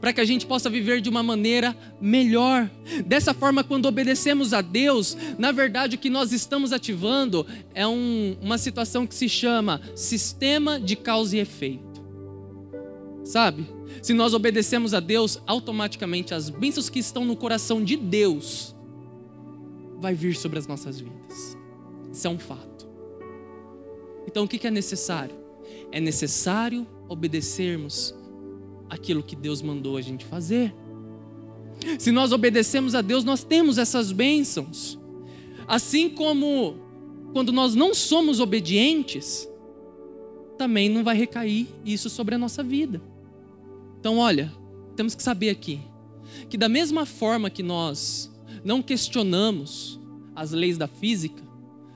Para 0.00 0.12
que 0.12 0.20
a 0.20 0.24
gente 0.24 0.46
possa 0.46 0.68
viver 0.68 1.00
de 1.00 1.08
uma 1.08 1.22
maneira 1.22 1.76
melhor. 2.00 2.70
Dessa 3.06 3.32
forma, 3.32 3.64
quando 3.64 3.86
obedecemos 3.86 4.52
a 4.52 4.60
Deus, 4.60 5.16
na 5.38 5.52
verdade 5.52 5.96
o 5.96 5.98
que 5.98 6.10
nós 6.10 6.32
estamos 6.32 6.72
ativando 6.72 7.46
é 7.74 7.86
um, 7.86 8.36
uma 8.40 8.58
situação 8.58 9.06
que 9.06 9.14
se 9.14 9.28
chama 9.28 9.80
sistema 9.94 10.78
de 10.80 10.96
causa 10.96 11.36
e 11.36 11.40
efeito. 11.40 12.02
Sabe? 13.24 13.66
Se 14.02 14.14
nós 14.14 14.32
obedecemos 14.32 14.94
a 14.94 15.00
Deus, 15.00 15.40
automaticamente 15.46 16.32
as 16.32 16.48
bênçãos 16.48 16.88
que 16.88 16.98
estão 16.98 17.24
no 17.24 17.36
coração 17.36 17.82
de 17.82 17.96
Deus 17.96 18.74
vai 19.98 20.14
vir 20.14 20.36
sobre 20.36 20.58
as 20.58 20.66
nossas 20.66 21.00
vidas. 21.00 21.56
Isso 22.12 22.26
é 22.26 22.30
um 22.30 22.38
fato. 22.38 22.88
Então 24.26 24.44
o 24.44 24.48
que 24.48 24.66
é 24.66 24.70
necessário? 24.70 25.34
É 25.90 26.00
necessário 26.00 26.86
obedecermos 27.08 28.14
aquilo 28.88 29.22
que 29.22 29.36
Deus 29.36 29.62
mandou 29.62 29.96
a 29.96 30.00
gente 30.00 30.24
fazer. 30.24 30.74
Se 31.98 32.10
nós 32.10 32.32
obedecemos 32.32 32.94
a 32.94 33.00
Deus, 33.00 33.24
nós 33.24 33.44
temos 33.44 33.78
essas 33.78 34.10
bênçãos. 34.12 34.98
Assim 35.66 36.08
como 36.08 36.76
quando 37.32 37.52
nós 37.52 37.74
não 37.74 37.94
somos 37.94 38.40
obedientes, 38.40 39.48
também 40.56 40.88
não 40.88 41.04
vai 41.04 41.16
recair 41.16 41.68
isso 41.84 42.10
sobre 42.10 42.34
a 42.34 42.38
nossa 42.38 42.62
vida. 42.62 43.00
Então, 44.00 44.18
olha, 44.18 44.52
temos 44.96 45.14
que 45.14 45.22
saber 45.22 45.50
aqui 45.50 45.80
que 46.48 46.56
da 46.56 46.68
mesma 46.68 47.06
forma 47.06 47.50
que 47.50 47.62
nós 47.62 48.30
não 48.64 48.82
questionamos 48.82 50.00
as 50.34 50.52
leis 50.52 50.78
da 50.78 50.86
física, 50.86 51.42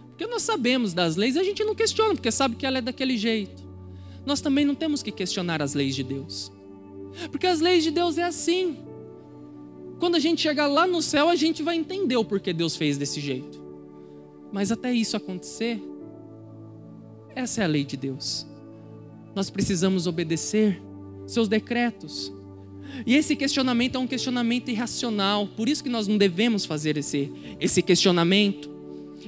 porque 0.08 0.26
nós 0.26 0.42
sabemos 0.42 0.92
das 0.92 1.16
leis, 1.16 1.36
a 1.36 1.42
gente 1.42 1.64
não 1.64 1.74
questiona, 1.74 2.14
porque 2.14 2.30
sabe 2.30 2.56
que 2.56 2.66
ela 2.66 2.78
é 2.78 2.80
daquele 2.80 3.16
jeito. 3.16 3.62
Nós 4.24 4.40
também 4.40 4.64
não 4.64 4.74
temos 4.74 5.02
que 5.02 5.10
questionar 5.10 5.60
as 5.60 5.74
leis 5.74 5.94
de 5.94 6.02
Deus. 6.02 6.52
Porque 7.30 7.46
as 7.46 7.60
leis 7.60 7.84
de 7.84 7.90
Deus 7.90 8.18
é 8.18 8.22
assim. 8.22 8.76
Quando 9.98 10.16
a 10.16 10.18
gente 10.18 10.40
chegar 10.40 10.66
lá 10.66 10.86
no 10.86 11.00
céu, 11.00 11.28
a 11.28 11.36
gente 11.36 11.62
vai 11.62 11.76
entender 11.76 12.16
o 12.16 12.24
porquê 12.24 12.52
Deus 12.52 12.76
fez 12.76 12.98
desse 12.98 13.20
jeito. 13.20 13.62
Mas 14.52 14.72
até 14.72 14.92
isso 14.92 15.16
acontecer, 15.16 15.82
essa 17.34 17.62
é 17.62 17.64
a 17.64 17.68
lei 17.68 17.84
de 17.84 17.96
Deus. 17.96 18.46
Nós 19.34 19.48
precisamos 19.48 20.06
obedecer 20.06 20.82
seus 21.26 21.48
decretos. 21.48 22.32
E 23.06 23.14
esse 23.14 23.34
questionamento 23.34 23.96
é 23.96 23.98
um 23.98 24.06
questionamento 24.06 24.70
irracional, 24.70 25.46
por 25.46 25.68
isso 25.68 25.82
que 25.82 25.88
nós 25.88 26.06
não 26.06 26.18
devemos 26.18 26.66
fazer 26.66 26.96
esse, 26.98 27.32
esse 27.58 27.80
questionamento. 27.80 28.70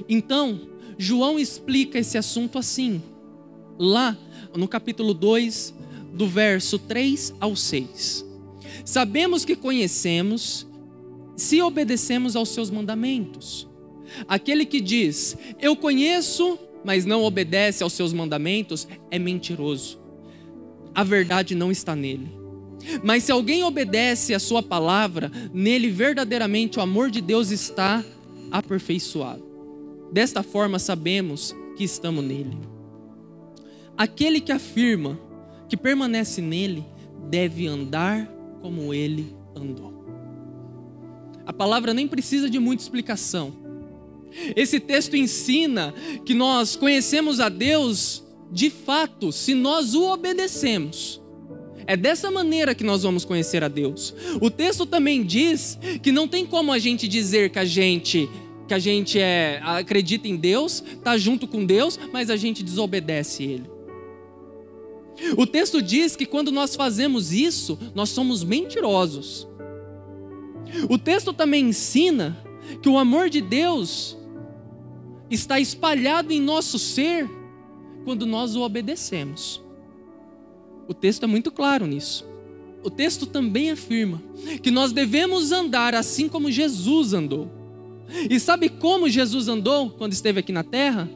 Então, 0.07 0.61
João 0.97 1.39
explica 1.39 1.97
esse 1.97 2.17
assunto 2.17 2.57
assim, 2.57 3.01
lá 3.77 4.17
no 4.55 4.67
capítulo 4.67 5.13
2, 5.13 5.73
do 6.15 6.27
verso 6.27 6.79
3 6.79 7.35
ao 7.39 7.55
6. 7.55 8.25
Sabemos 8.83 9.43
que 9.43 9.55
conhecemos 9.55 10.65
se 11.35 11.61
obedecemos 11.61 12.35
aos 12.35 12.49
seus 12.49 12.69
mandamentos. 12.71 13.67
Aquele 14.27 14.65
que 14.65 14.79
diz, 14.79 15.37
eu 15.59 15.75
conheço, 15.75 16.57
mas 16.83 17.05
não 17.05 17.23
obedece 17.23 17.83
aos 17.83 17.93
seus 17.93 18.13
mandamentos, 18.13 18.87
é 19.11 19.19
mentiroso. 19.19 19.99
A 20.93 21.03
verdade 21.03 21.53
não 21.53 21.71
está 21.71 21.95
nele. 21.95 22.31
Mas 23.03 23.23
se 23.23 23.31
alguém 23.31 23.63
obedece 23.63 24.33
a 24.33 24.39
sua 24.39 24.63
palavra, 24.63 25.31
nele 25.53 25.89
verdadeiramente 25.89 26.79
o 26.79 26.81
amor 26.81 27.09
de 27.09 27.19
Deus 27.19 27.51
está 27.51 28.05
aperfeiçoado. 28.51 29.43
Desta 30.11 30.43
forma 30.43 30.79
sabemos 30.79 31.53
que 31.75 31.83
estamos 31.83 32.23
nele. 32.23 32.57
Aquele 33.97 34.39
que 34.39 34.51
afirma 34.51 35.19
que 35.67 35.77
permanece 35.77 36.41
nele 36.41 36.85
deve 37.29 37.67
andar 37.67 38.27
como 38.61 38.93
ele 38.93 39.35
andou. 39.55 39.93
A 41.45 41.53
palavra 41.53 41.93
nem 41.93 42.07
precisa 42.07 42.49
de 42.49 42.59
muita 42.59 42.83
explicação. 42.83 43.53
Esse 44.55 44.79
texto 44.79 45.15
ensina 45.15 45.93
que 46.25 46.33
nós 46.33 46.75
conhecemos 46.75 47.39
a 47.39 47.49
Deus 47.49 48.23
de 48.51 48.69
fato 48.69 49.31
se 49.31 49.53
nós 49.53 49.93
o 49.93 50.03
obedecemos. 50.11 51.21
É 51.87 51.95
dessa 51.95 52.31
maneira 52.31 52.73
que 52.73 52.83
nós 52.83 53.03
vamos 53.03 53.23
conhecer 53.23 53.63
a 53.63 53.67
Deus. 53.67 54.13
O 54.41 54.49
texto 54.49 54.85
também 54.85 55.23
diz 55.23 55.77
que 56.01 56.11
não 56.11 56.27
tem 56.27 56.45
como 56.45 56.71
a 56.71 56.79
gente 56.79 57.07
dizer 57.07 57.49
que 57.49 57.59
a 57.59 57.65
gente 57.65 58.29
que 58.67 58.73
a 58.73 58.79
gente 58.79 59.19
é, 59.19 59.61
acredita 59.63 60.27
em 60.27 60.35
Deus, 60.35 60.83
está 60.93 61.15
junto 61.19 61.47
com 61.47 61.63
Deus, 61.63 61.99
mas 62.11 62.31
a 62.31 62.35
gente 62.35 62.63
desobedece 62.63 63.43
Ele. 63.43 63.74
O 65.37 65.45
texto 65.45 65.81
diz 65.81 66.15
que 66.15 66.25
quando 66.25 66.51
nós 66.51 66.75
fazemos 66.75 67.31
isso, 67.31 67.77
nós 67.93 68.09
somos 68.09 68.43
mentirosos. 68.43 69.47
O 70.89 70.97
texto 70.97 71.31
também 71.31 71.69
ensina 71.69 72.37
que 72.81 72.89
o 72.89 72.97
amor 72.97 73.29
de 73.29 73.41
Deus 73.41 74.17
está 75.29 75.59
espalhado 75.59 76.33
em 76.33 76.39
nosso 76.39 76.77
ser 76.77 77.29
quando 78.03 78.25
nós 78.25 78.55
o 78.55 78.61
obedecemos. 78.61 79.61
O 80.87 80.93
texto 80.93 81.23
é 81.23 81.27
muito 81.27 81.51
claro 81.51 81.87
nisso. 81.87 82.25
O 82.83 82.89
texto 82.89 83.25
também 83.25 83.71
afirma 83.71 84.21
que 84.61 84.69
nós 84.69 84.91
devemos 84.91 85.51
andar 85.51 85.95
assim 85.95 86.29
como 86.29 86.51
Jesus 86.51 87.13
andou. 87.13 87.49
E 88.29 88.39
sabe 88.39 88.69
como 88.69 89.09
Jesus 89.09 89.47
andou 89.47 89.89
quando 89.89 90.13
esteve 90.13 90.39
aqui 90.39 90.51
na 90.51 90.63
terra? 90.63 91.09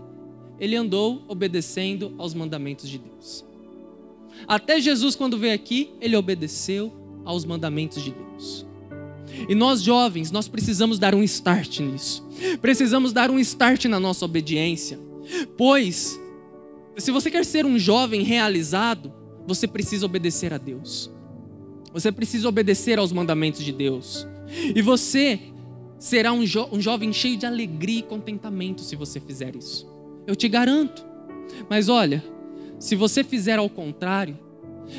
Ele 0.60 0.76
andou 0.76 1.24
obedecendo 1.28 2.16
aos 2.18 2.34
mandamentos 2.34 2.90
de 2.90 2.98
Deus. 2.98 3.46
Até 4.48 4.80
Jesus, 4.80 5.16
quando 5.16 5.38
veio 5.38 5.54
aqui, 5.54 5.92
ele 6.02 6.16
obedeceu 6.16 6.92
aos 7.26 7.46
mandamentos 7.46 8.04
de 8.04 8.12
Deus. 8.12 8.66
E 9.48 9.56
nós 9.56 9.82
jovens, 9.82 10.32
nós 10.32 10.48
precisamos 10.48 10.98
dar 10.98 11.14
um 11.14 11.24
start 11.24 11.80
nisso. 11.80 12.28
Precisamos 12.62 13.14
dar 13.14 13.30
um 13.30 13.40
start 13.40 13.86
na 13.86 14.00
nossa 14.00 14.26
obediência. 14.26 15.00
Pois, 15.58 16.20
se 16.98 17.12
você 17.12 17.30
quer 17.30 17.46
ser 17.46 17.66
um 17.66 17.78
jovem 17.78 18.24
realizado, 18.24 19.14
você 19.48 19.68
precisa 19.68 20.06
obedecer 20.06 20.54
a 20.54 20.58
Deus. 20.58 21.12
Você 21.94 22.12
precisa 22.12 22.48
obedecer 22.48 23.00
aos 23.00 23.12
mandamentos 23.12 23.64
de 23.64 23.72
Deus. 23.72 24.28
E 24.76 24.82
você 24.82 25.40
será 25.98 26.32
um, 26.32 26.46
jo 26.46 26.68
um 26.72 26.82
jovem 26.82 27.12
cheio 27.12 27.38
de 27.38 27.46
alegria 27.46 28.00
e 28.00 28.04
contentamento 28.04 28.82
se 28.82 28.96
você 28.96 29.20
fizer 29.20 29.56
isso. 29.56 29.88
Eu 30.26 30.36
te 30.36 30.48
garanto. 30.48 31.06
Mas 31.70 31.90
olha, 31.90 32.24
se 32.80 32.96
você 32.96 33.24
fizer 33.24 33.60
ao 33.60 33.70
contrário, 33.70 34.38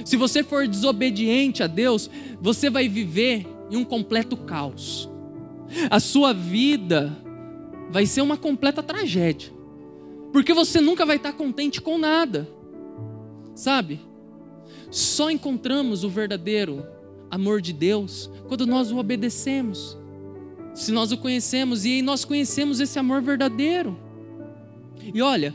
Se 0.05 0.17
você 0.17 0.43
for 0.43 0.67
desobediente 0.67 1.63
a 1.63 1.67
Deus, 1.67 2.11
você 2.41 2.71
vai 2.71 2.89
viver 2.89 3.47
em 3.71 3.77
um 3.77 3.85
completo 3.85 4.37
caos. 4.37 5.09
A 5.91 6.01
sua 6.01 6.33
vida 6.33 7.17
vai 7.91 8.07
ser 8.07 8.23
uma 8.23 8.37
completa 8.37 8.83
tragédia. 8.83 9.53
Porque 10.33 10.55
você 10.55 10.81
nunca 10.81 11.05
vai 11.05 11.17
estar 11.17 11.33
contente 11.33 11.81
com 11.81 11.99
nada. 11.99 12.49
Sabe? 13.55 14.01
Só 14.91 15.31
encontramos 15.31 16.05
o 16.05 16.09
verdadeiro 16.09 16.87
amor 17.31 17.61
de 17.61 17.73
Deus 17.73 18.31
quando 18.49 18.67
nós 18.67 18.91
o 18.91 18.97
obedecemos. 18.97 19.97
Se 20.75 20.93
nós 20.93 21.11
o 21.11 21.19
conhecemos 21.19 21.85
e 21.85 22.01
nós 22.01 22.25
conhecemos 22.25 22.81
esse 22.81 22.99
amor 22.99 23.23
verdadeiro. 23.23 23.99
E 25.13 25.21
olha, 25.21 25.53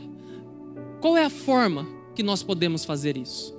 qual 1.00 1.16
é 1.16 1.24
a 1.24 1.30
forma 1.30 1.95
que 2.16 2.22
nós 2.22 2.42
podemos 2.42 2.84
fazer 2.84 3.16
isso? 3.16 3.54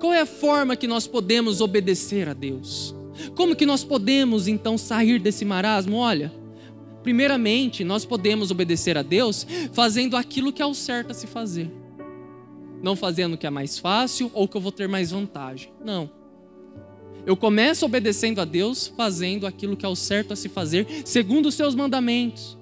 Qual 0.00 0.12
é 0.12 0.22
a 0.22 0.26
forma 0.26 0.74
que 0.74 0.86
nós 0.88 1.06
podemos 1.06 1.60
obedecer 1.60 2.26
a 2.26 2.32
Deus? 2.32 2.94
Como 3.36 3.54
que 3.54 3.66
nós 3.66 3.84
podemos 3.84 4.48
então 4.48 4.78
sair 4.78 5.20
desse 5.20 5.44
marasmo? 5.44 5.98
Olha, 5.98 6.32
primeiramente, 7.02 7.84
nós 7.84 8.06
podemos 8.06 8.50
obedecer 8.50 8.96
a 8.96 9.02
Deus 9.02 9.46
fazendo 9.72 10.16
aquilo 10.16 10.52
que 10.52 10.62
é 10.62 10.66
o 10.66 10.72
certo 10.72 11.10
a 11.10 11.14
se 11.14 11.26
fazer. 11.26 11.70
Não 12.82 12.96
fazendo 12.96 13.34
o 13.34 13.38
que 13.38 13.46
é 13.46 13.50
mais 13.50 13.78
fácil 13.78 14.30
ou 14.32 14.48
que 14.48 14.56
eu 14.56 14.60
vou 14.60 14.72
ter 14.72 14.88
mais 14.88 15.10
vantagem. 15.10 15.70
Não. 15.84 16.10
Eu 17.26 17.36
começo 17.36 17.84
obedecendo 17.84 18.40
a 18.40 18.46
Deus, 18.46 18.90
fazendo 18.96 19.46
aquilo 19.46 19.76
que 19.76 19.84
é 19.84 19.88
o 19.88 19.94
certo 19.94 20.32
a 20.32 20.36
se 20.36 20.48
fazer, 20.48 20.86
segundo 21.04 21.46
os 21.46 21.54
seus 21.54 21.74
mandamentos. 21.74 22.56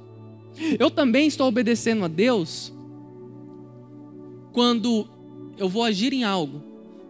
Eu 0.81 0.91
também 0.91 1.29
estou 1.29 1.47
obedecendo 1.47 2.05
a 2.05 2.09
Deus 2.09 2.73
quando 4.59 5.07
eu 5.57 5.69
vou 5.69 5.85
agir 5.85 6.13
em 6.13 6.25
algo, 6.25 6.61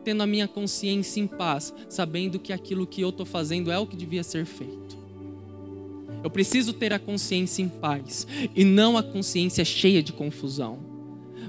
tendo 0.04 0.22
a 0.22 0.26
minha 0.26 0.46
consciência 0.46 1.18
em 1.18 1.26
paz, 1.26 1.72
sabendo 1.88 2.38
que 2.38 2.52
aquilo 2.52 2.86
que 2.86 3.00
eu 3.00 3.08
estou 3.08 3.24
fazendo 3.24 3.72
é 3.72 3.78
o 3.78 3.86
que 3.86 3.96
devia 3.96 4.22
ser 4.22 4.44
feito. 4.44 4.98
Eu 6.22 6.28
preciso 6.28 6.74
ter 6.74 6.92
a 6.92 6.98
consciência 6.98 7.62
em 7.62 7.68
paz 7.70 8.26
e 8.54 8.66
não 8.66 8.98
a 8.98 9.02
consciência 9.02 9.64
cheia 9.64 10.02
de 10.02 10.12
confusão. 10.12 10.78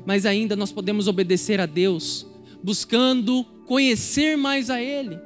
Mas 0.06 0.26
ainda 0.26 0.56
nós 0.56 0.72
podemos 0.72 1.10
obedecer 1.10 1.60
a 1.60 1.66
Deus, 1.66 2.26
buscando 2.64 3.44
conhecer 3.66 4.38
mais 4.38 4.70
a 4.70 4.82
Ele. 4.82 5.20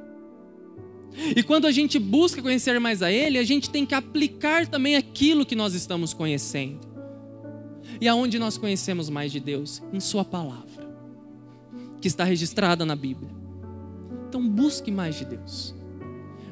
E 1.36 1.44
quando 1.44 1.68
a 1.68 1.70
gente 1.70 2.00
busca 2.00 2.42
conhecer 2.42 2.80
mais 2.80 3.00
a 3.00 3.12
Ele, 3.12 3.38
a 3.38 3.44
gente 3.44 3.70
tem 3.70 3.86
que 3.86 3.94
aplicar 3.94 4.66
também 4.66 4.96
aquilo 4.96 5.46
que 5.46 5.54
nós 5.54 5.72
estamos 5.72 6.12
conhecendo. 6.12 6.93
E 8.04 8.08
aonde 8.08 8.38
nós 8.38 8.58
conhecemos 8.58 9.08
mais 9.08 9.32
de 9.32 9.40
Deus? 9.40 9.82
Em 9.90 9.98
Sua 9.98 10.26
palavra, 10.26 10.94
que 12.02 12.06
está 12.06 12.22
registrada 12.22 12.84
na 12.84 12.94
Bíblia. 12.94 13.30
Então 14.28 14.46
busque 14.46 14.90
mais 14.90 15.14
de 15.16 15.24
Deus. 15.24 15.74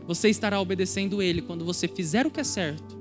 Você 0.07 0.31
estará 0.31 0.59
obedecendo 0.59 1.21
Ele 1.21 1.43
quando 1.43 1.63
você 1.63 1.87
fizer 1.87 2.27
o 2.27 2.31
que 2.31 2.41
é 2.41 2.45
certo, 2.45 2.99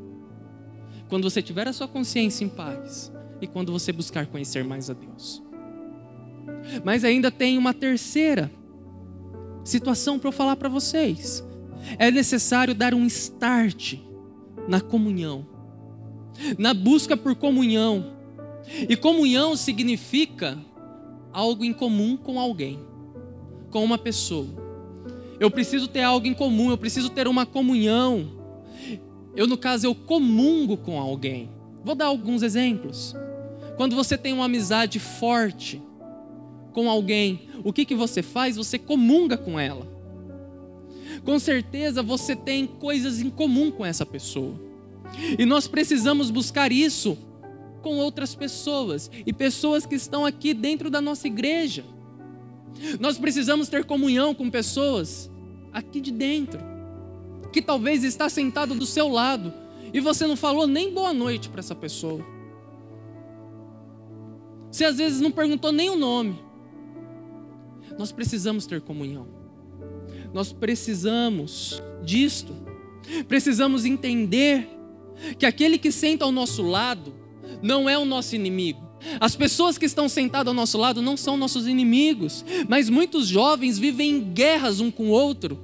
quando 1.08 1.29
você 1.29 1.41
tiver 1.41 1.65
a 1.65 1.72
sua 1.72 1.88
consciência 1.88 2.43
em 2.43 2.50
paz 2.50 3.10
e 3.39 3.48
quando 3.48 3.72
você 3.72 3.93
buscar 3.93 4.25
conhecer 4.25 4.65
mais 4.65 4.89
a 4.89 4.93
Deus. 4.96 5.41
Mas 6.84 7.05
ainda 7.05 7.31
tem 7.31 7.58
uma 7.58 7.74
terceira 7.74 8.51
situação 9.63 10.20
para 10.20 10.27
eu 10.27 10.34
falar 10.34 10.58
para 10.58 10.67
vocês. 10.67 11.41
É 11.98 12.11
necessário 12.11 12.75
dar 12.75 12.94
um 12.94 13.05
start 13.05 13.94
na 14.68 14.81
comunhão, 14.81 15.48
na 16.57 16.74
busca 16.74 17.16
por 17.16 17.33
comunhão, 17.33 18.20
e 18.87 18.95
comunhão 18.95 19.55
significa 19.55 20.57
algo 21.33 21.63
em 21.63 21.74
comum 21.74 22.17
com 22.17 22.39
alguém, 22.39 22.79
com 23.69 23.83
uma 23.83 23.97
pessoa. 23.97 24.47
Eu 25.39 25.50
preciso 25.50 25.87
ter 25.87 26.03
algo 26.03 26.27
em 26.27 26.33
comum, 26.33 26.69
eu 26.69 26.77
preciso 26.77 27.09
ter 27.09 27.27
uma 27.27 27.45
comunhão. 27.45 28.29
Eu, 29.35 29.47
no 29.47 29.57
caso, 29.57 29.87
eu 29.87 29.95
comungo 29.95 30.77
com 30.77 31.00
alguém. 31.00 31.50
Vou 31.83 31.95
dar 31.95 32.05
alguns 32.05 32.43
exemplos. 32.43 33.15
Quando 33.75 33.95
você 33.95 34.17
tem 34.17 34.33
uma 34.33 34.45
amizade 34.45 35.00
forte 35.00 35.81
com 36.74 36.89
alguém, 36.89 37.50
o 37.63 37.74
que, 37.74 37.85
que 37.85 37.95
você 37.95 38.21
faz? 38.21 38.55
Você 38.55 38.77
comunga 38.77 39.37
com 39.37 39.59
ela. 39.59 39.87
Com 41.24 41.39
certeza 41.39 42.03
você 42.03 42.35
tem 42.35 42.65
coisas 42.67 43.19
em 43.19 43.29
comum 43.29 43.71
com 43.71 43.85
essa 43.85 44.05
pessoa. 44.05 44.53
E 45.37 45.45
nós 45.45 45.67
precisamos 45.67 46.29
buscar 46.29 46.71
isso 46.71 47.17
com 47.81 47.98
outras 47.98 48.35
pessoas 48.35 49.09
e 49.25 49.33
pessoas 49.33 49.85
que 49.85 49.96
estão 49.96 50.25
aqui 50.25 50.53
dentro 50.53 50.89
da 50.89 51.01
nossa 51.01 51.27
igreja. 51.27 51.83
Nós 53.00 53.17
precisamos 53.17 53.67
ter 53.67 53.83
comunhão 53.83 54.33
com 54.33 54.50
pessoas 54.50 55.29
aqui 55.74 56.00
de 56.00 56.11
dentro, 56.11 56.59
que 57.51 57.61
talvez 57.61 58.03
está 58.03 58.29
sentado 58.29 58.75
do 58.75 58.85
seu 58.85 59.07
lado 59.07 59.53
e 59.94 60.00
você 60.00 60.25
não 60.25 60.35
falou 60.35 60.67
nem 60.67 60.94
boa 60.94 61.13
noite 61.13 61.50
para 61.50 61.59
essa 61.59 61.75
pessoa. 61.75 62.25
Você 64.72 64.85
às 64.85 64.98
vezes 64.98 65.20
não 65.20 65.31
perguntou 65.31 65.72
nem 65.72 65.89
o 65.89 65.98
nome. 65.98 66.39
Nós 67.98 68.11
precisamos 68.11 68.65
ter 68.65 68.79
comunhão. 68.79 69.27
Nós 70.33 70.53
precisamos 70.53 71.83
disto. 72.03 72.55
Precisamos 73.27 73.83
entender 73.83 74.70
que 75.37 75.46
aquele 75.46 75.77
que 75.77 75.91
senta 75.91 76.24
ao 76.24 76.31
nosso 76.31 76.63
lado 76.63 77.13
não 77.61 77.90
é 77.90 77.98
o 77.98 78.05
nosso 78.05 78.35
inimigo. 78.35 78.92
As 79.20 79.35
pessoas 79.35 79.77
que 79.77 79.85
estão 79.85 80.07
sentadas 80.07 80.48
ao 80.48 80.53
nosso 80.53 80.77
lado 80.77 81.01
não 81.01 81.18
são 81.18 81.35
nossos 81.35 81.68
inimigos, 81.68 82.46
mas 82.68 82.90
muitos 82.90 83.27
jovens 83.27 83.79
vivem 83.79 84.11
em 84.11 84.33
guerras 84.33 84.79
um 84.79 84.92
com 84.92 85.07
o 85.07 85.11
outro, 85.11 85.59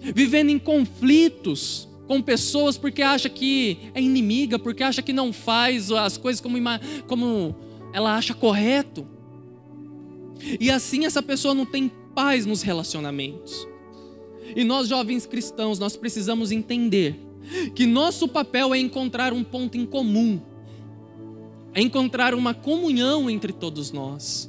vivendo 0.00 0.50
em 0.50 0.58
conflitos 0.58 1.88
com 2.06 2.20
pessoas 2.20 2.76
porque 2.76 3.02
acha 3.02 3.28
que 3.28 3.78
é 3.94 4.00
inimiga, 4.00 4.58
porque 4.58 4.82
acha 4.82 5.02
que 5.02 5.12
não 5.12 5.32
faz 5.32 5.90
as 5.90 6.16
coisas 6.16 6.40
como, 6.40 6.58
como 7.06 7.54
ela 7.92 8.16
acha 8.16 8.34
correto. 8.34 9.06
E 10.60 10.70
assim 10.70 11.04
essa 11.04 11.22
pessoa 11.22 11.54
não 11.54 11.64
tem 11.64 11.90
paz 12.14 12.46
nos 12.46 12.62
relacionamentos. 12.62 13.66
E 14.54 14.62
nós 14.62 14.88
jovens 14.88 15.26
cristãos, 15.26 15.78
nós 15.78 15.96
precisamos 15.96 16.52
entender 16.52 17.18
que 17.74 17.86
nosso 17.86 18.28
papel 18.28 18.74
é 18.74 18.78
encontrar 18.78 19.32
um 19.32 19.42
ponto 19.42 19.76
em 19.76 19.86
comum 19.86 20.40
é 21.74 21.82
encontrar 21.82 22.34
uma 22.34 22.54
comunhão 22.54 23.28
entre 23.28 23.52
todos 23.52 23.90
nós, 23.90 24.48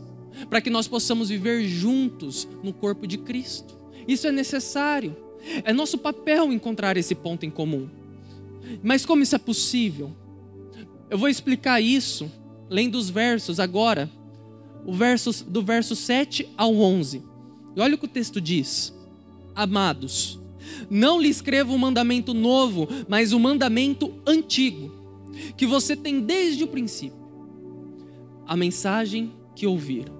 para 0.49 0.61
que 0.61 0.69
nós 0.69 0.87
possamos 0.87 1.29
viver 1.29 1.67
juntos 1.67 2.47
no 2.63 2.71
corpo 2.71 3.07
de 3.07 3.17
Cristo. 3.17 3.75
Isso 4.07 4.27
é 4.27 4.31
necessário. 4.31 5.15
É 5.63 5.73
nosso 5.73 5.97
papel 5.97 6.53
encontrar 6.53 6.97
esse 6.97 7.15
ponto 7.15 7.45
em 7.45 7.49
comum. 7.49 7.89
Mas 8.83 9.05
como 9.05 9.23
isso 9.23 9.35
é 9.35 9.39
possível? 9.39 10.11
Eu 11.09 11.17
vou 11.17 11.27
explicar 11.27 11.81
isso 11.81 12.31
lendo 12.69 12.95
os 12.95 13.09
versos 13.09 13.59
agora, 13.59 14.09
o 14.85 14.93
verso, 14.93 15.43
do 15.45 15.63
verso 15.63 15.95
7 15.95 16.47
ao 16.57 16.75
11. 16.75 17.23
E 17.75 17.81
olha 17.81 17.95
o 17.95 17.97
que 17.97 18.05
o 18.05 18.09
texto 18.09 18.39
diz: 18.39 18.93
Amados, 19.55 20.39
não 20.89 21.19
lhe 21.19 21.29
escrevo 21.29 21.73
um 21.73 21.77
mandamento 21.77 22.33
novo, 22.33 22.87
mas 23.07 23.33
um 23.33 23.39
mandamento 23.39 24.13
antigo 24.25 25.04
que 25.55 25.65
você 25.65 25.95
tem 25.95 26.19
desde 26.19 26.63
o 26.63 26.67
princípio, 26.67 27.25
a 28.47 28.55
mensagem 28.55 29.33
que 29.55 29.67
ouviram. 29.67 30.13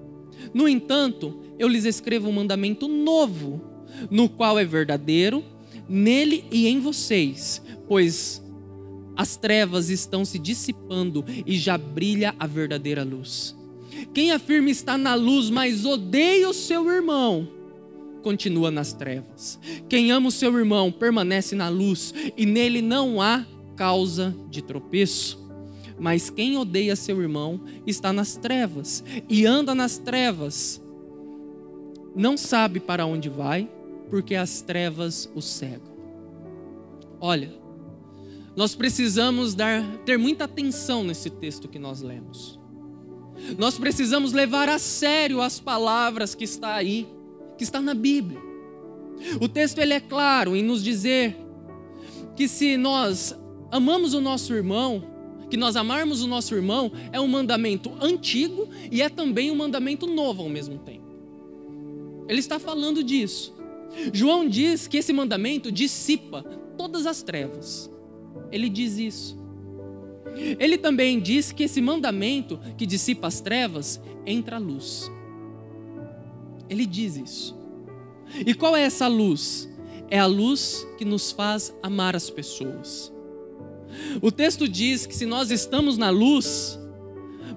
No 0.53 0.67
entanto, 0.67 1.39
eu 1.57 1.67
lhes 1.67 1.85
escrevo 1.85 2.29
um 2.29 2.33
mandamento 2.33 2.87
novo, 2.87 3.61
no 4.09 4.27
qual 4.27 4.59
é 4.59 4.65
verdadeiro, 4.65 5.43
nele 5.87 6.45
e 6.51 6.67
em 6.67 6.79
vocês, 6.79 7.61
pois 7.87 8.43
as 9.15 9.37
trevas 9.37 9.89
estão 9.89 10.25
se 10.25 10.37
dissipando 10.37 11.23
e 11.45 11.57
já 11.57 11.77
brilha 11.77 12.35
a 12.37 12.45
verdadeira 12.45 13.03
luz. 13.03 13.55
Quem 14.13 14.31
afirma 14.31 14.69
estar 14.69 14.97
na 14.97 15.15
luz, 15.15 15.49
mas 15.49 15.85
odeia 15.85 16.49
o 16.49 16.53
seu 16.53 16.89
irmão, 16.89 17.47
continua 18.21 18.69
nas 18.69 18.91
trevas. 18.91 19.59
Quem 19.87 20.11
ama 20.11 20.27
o 20.27 20.31
seu 20.31 20.57
irmão 20.57 20.91
permanece 20.91 21.55
na 21.55 21.69
luz 21.69 22.13
e 22.35 22.45
nele 22.45 22.81
não 22.81 23.21
há 23.21 23.45
causa 23.75 24.35
de 24.49 24.61
tropeço. 24.61 25.43
Mas 25.97 26.29
quem 26.29 26.57
odeia 26.57 26.95
seu 26.95 27.21
irmão 27.21 27.61
está 27.85 28.11
nas 28.11 28.35
trevas 28.35 29.03
e 29.29 29.45
anda 29.45 29.73
nas 29.73 29.97
trevas. 29.97 30.81
Não 32.15 32.37
sabe 32.37 32.79
para 32.79 33.05
onde 33.05 33.29
vai, 33.29 33.69
porque 34.09 34.35
as 34.35 34.61
trevas 34.61 35.29
o 35.33 35.41
cegam. 35.41 35.95
Olha, 37.19 37.51
nós 38.55 38.75
precisamos 38.75 39.53
dar, 39.53 39.83
ter 40.05 40.17
muita 40.17 40.45
atenção 40.45 41.03
nesse 41.03 41.29
texto 41.29 41.67
que 41.67 41.79
nós 41.79 42.01
lemos. 42.01 42.59
Nós 43.57 43.77
precisamos 43.77 44.31
levar 44.31 44.69
a 44.69 44.79
sério 44.79 45.41
as 45.41 45.59
palavras 45.59 46.33
que 46.33 46.45
está 46.45 46.75
aí, 46.75 47.07
que 47.57 47.63
está 47.63 47.81
na 47.81 47.93
Bíblia. 47.93 48.39
O 49.41 49.47
texto 49.47 49.79
ele 49.79 49.93
é 49.93 49.99
claro 49.99 50.55
em 50.55 50.63
nos 50.63 50.83
dizer 50.83 51.35
que 52.35 52.47
se 52.47 52.77
nós 52.77 53.35
amamos 53.71 54.13
o 54.13 54.21
nosso 54.21 54.53
irmão, 54.53 55.03
que 55.49 55.57
nós 55.57 55.75
amarmos 55.75 56.21
o 56.21 56.27
nosso 56.27 56.55
irmão, 56.55 56.91
é 57.11 57.19
um 57.19 57.27
mandamento 57.27 57.91
antigo 58.01 58.67
e 58.91 59.01
é 59.01 59.09
também 59.09 59.51
um 59.51 59.55
mandamento 59.55 60.07
novo 60.07 60.43
ao 60.43 60.49
mesmo 60.49 60.79
tempo. 60.79 61.05
Ele 62.27 62.39
está 62.39 62.59
falando 62.59 63.03
disso. 63.03 63.53
João 64.11 64.47
diz 64.47 64.87
que 64.87 64.97
esse 64.97 65.13
mandamento 65.13 65.71
dissipa 65.71 66.43
todas 66.77 67.05
as 67.05 67.21
trevas. 67.21 67.89
Ele 68.51 68.69
diz 68.69 68.97
isso. 68.97 69.37
Ele 70.59 70.77
também 70.77 71.19
diz 71.19 71.51
que 71.51 71.63
esse 71.63 71.79
mandamento 71.79 72.59
que 72.77 72.85
dissipa 72.85 73.27
as 73.27 73.39
trevas 73.39 74.01
entra 74.25 74.57
a 74.57 74.59
luz. 74.59 75.09
Ele 76.69 76.85
diz 76.85 77.15
isso. 77.15 77.55
E 78.45 78.53
qual 78.53 78.75
é 78.75 78.81
essa 78.81 79.07
luz? 79.07 79.69
É 80.09 80.19
a 80.19 80.25
luz 80.25 80.85
que 80.97 81.05
nos 81.05 81.31
faz 81.31 81.73
amar 81.81 82.15
as 82.15 82.29
pessoas. 82.29 83.14
O 84.21 84.31
texto 84.31 84.67
diz 84.67 85.05
que 85.05 85.15
se 85.15 85.25
nós 85.25 85.51
estamos 85.51 85.97
na 85.97 86.09
luz, 86.09 86.79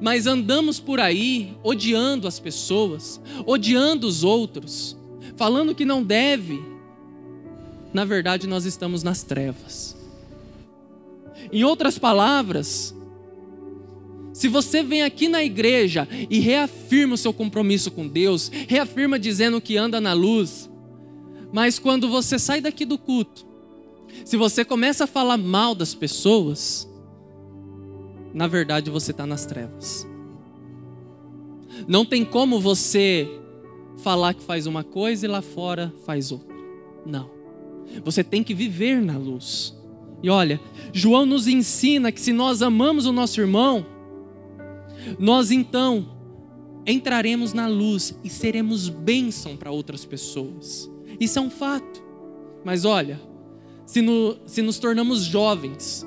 mas 0.00 0.26
andamos 0.26 0.78
por 0.78 1.00
aí 1.00 1.56
odiando 1.62 2.28
as 2.28 2.38
pessoas, 2.38 3.20
odiando 3.46 4.06
os 4.06 4.22
outros, 4.22 4.96
falando 5.36 5.74
que 5.74 5.84
não 5.84 6.02
deve, 6.02 6.62
na 7.92 8.04
verdade 8.04 8.46
nós 8.46 8.64
estamos 8.64 9.02
nas 9.02 9.22
trevas. 9.22 9.96
Em 11.52 11.64
outras 11.64 11.98
palavras, 11.98 12.94
se 14.32 14.46
você 14.46 14.84
vem 14.84 15.02
aqui 15.02 15.28
na 15.28 15.42
igreja 15.42 16.06
e 16.30 16.38
reafirma 16.38 17.14
o 17.14 17.18
seu 17.18 17.32
compromisso 17.32 17.90
com 17.90 18.06
Deus, 18.06 18.48
reafirma 18.68 19.18
dizendo 19.18 19.60
que 19.60 19.76
anda 19.76 20.00
na 20.00 20.12
luz, 20.12 20.70
mas 21.52 21.78
quando 21.78 22.08
você 22.08 22.38
sai 22.38 22.60
daqui 22.60 22.84
do 22.84 22.98
culto, 22.98 23.47
se 24.24 24.36
você 24.36 24.64
começa 24.64 25.04
a 25.04 25.06
falar 25.06 25.36
mal 25.36 25.74
das 25.74 25.94
pessoas, 25.94 26.88
na 28.32 28.46
verdade 28.46 28.90
você 28.90 29.10
está 29.10 29.26
nas 29.26 29.46
trevas. 29.46 30.06
Não 31.86 32.04
tem 32.04 32.24
como 32.24 32.60
você 32.60 33.28
falar 33.98 34.34
que 34.34 34.42
faz 34.42 34.66
uma 34.66 34.84
coisa 34.84 35.26
e 35.26 35.28
lá 35.28 35.42
fora 35.42 35.92
faz 36.04 36.32
outra. 36.32 36.56
Não. 37.04 37.30
Você 38.04 38.22
tem 38.22 38.42
que 38.42 38.54
viver 38.54 39.00
na 39.00 39.16
luz. 39.16 39.76
E 40.22 40.28
olha, 40.28 40.60
João 40.92 41.24
nos 41.24 41.46
ensina 41.46 42.10
que 42.10 42.20
se 42.20 42.32
nós 42.32 42.62
amamos 42.62 43.06
o 43.06 43.12
nosso 43.12 43.40
irmão, 43.40 43.86
nós 45.18 45.50
então 45.50 46.08
entraremos 46.86 47.52
na 47.52 47.66
luz 47.66 48.18
e 48.24 48.28
seremos 48.28 48.88
bênção 48.88 49.56
para 49.56 49.70
outras 49.70 50.04
pessoas. 50.04 50.90
Isso 51.20 51.38
é 51.38 51.42
um 51.42 51.50
fato. 51.50 52.02
Mas 52.64 52.84
olha, 52.84 53.20
se, 53.88 54.02
no, 54.02 54.36
se 54.44 54.60
nos 54.60 54.78
tornamos 54.78 55.24
jovens, 55.24 56.06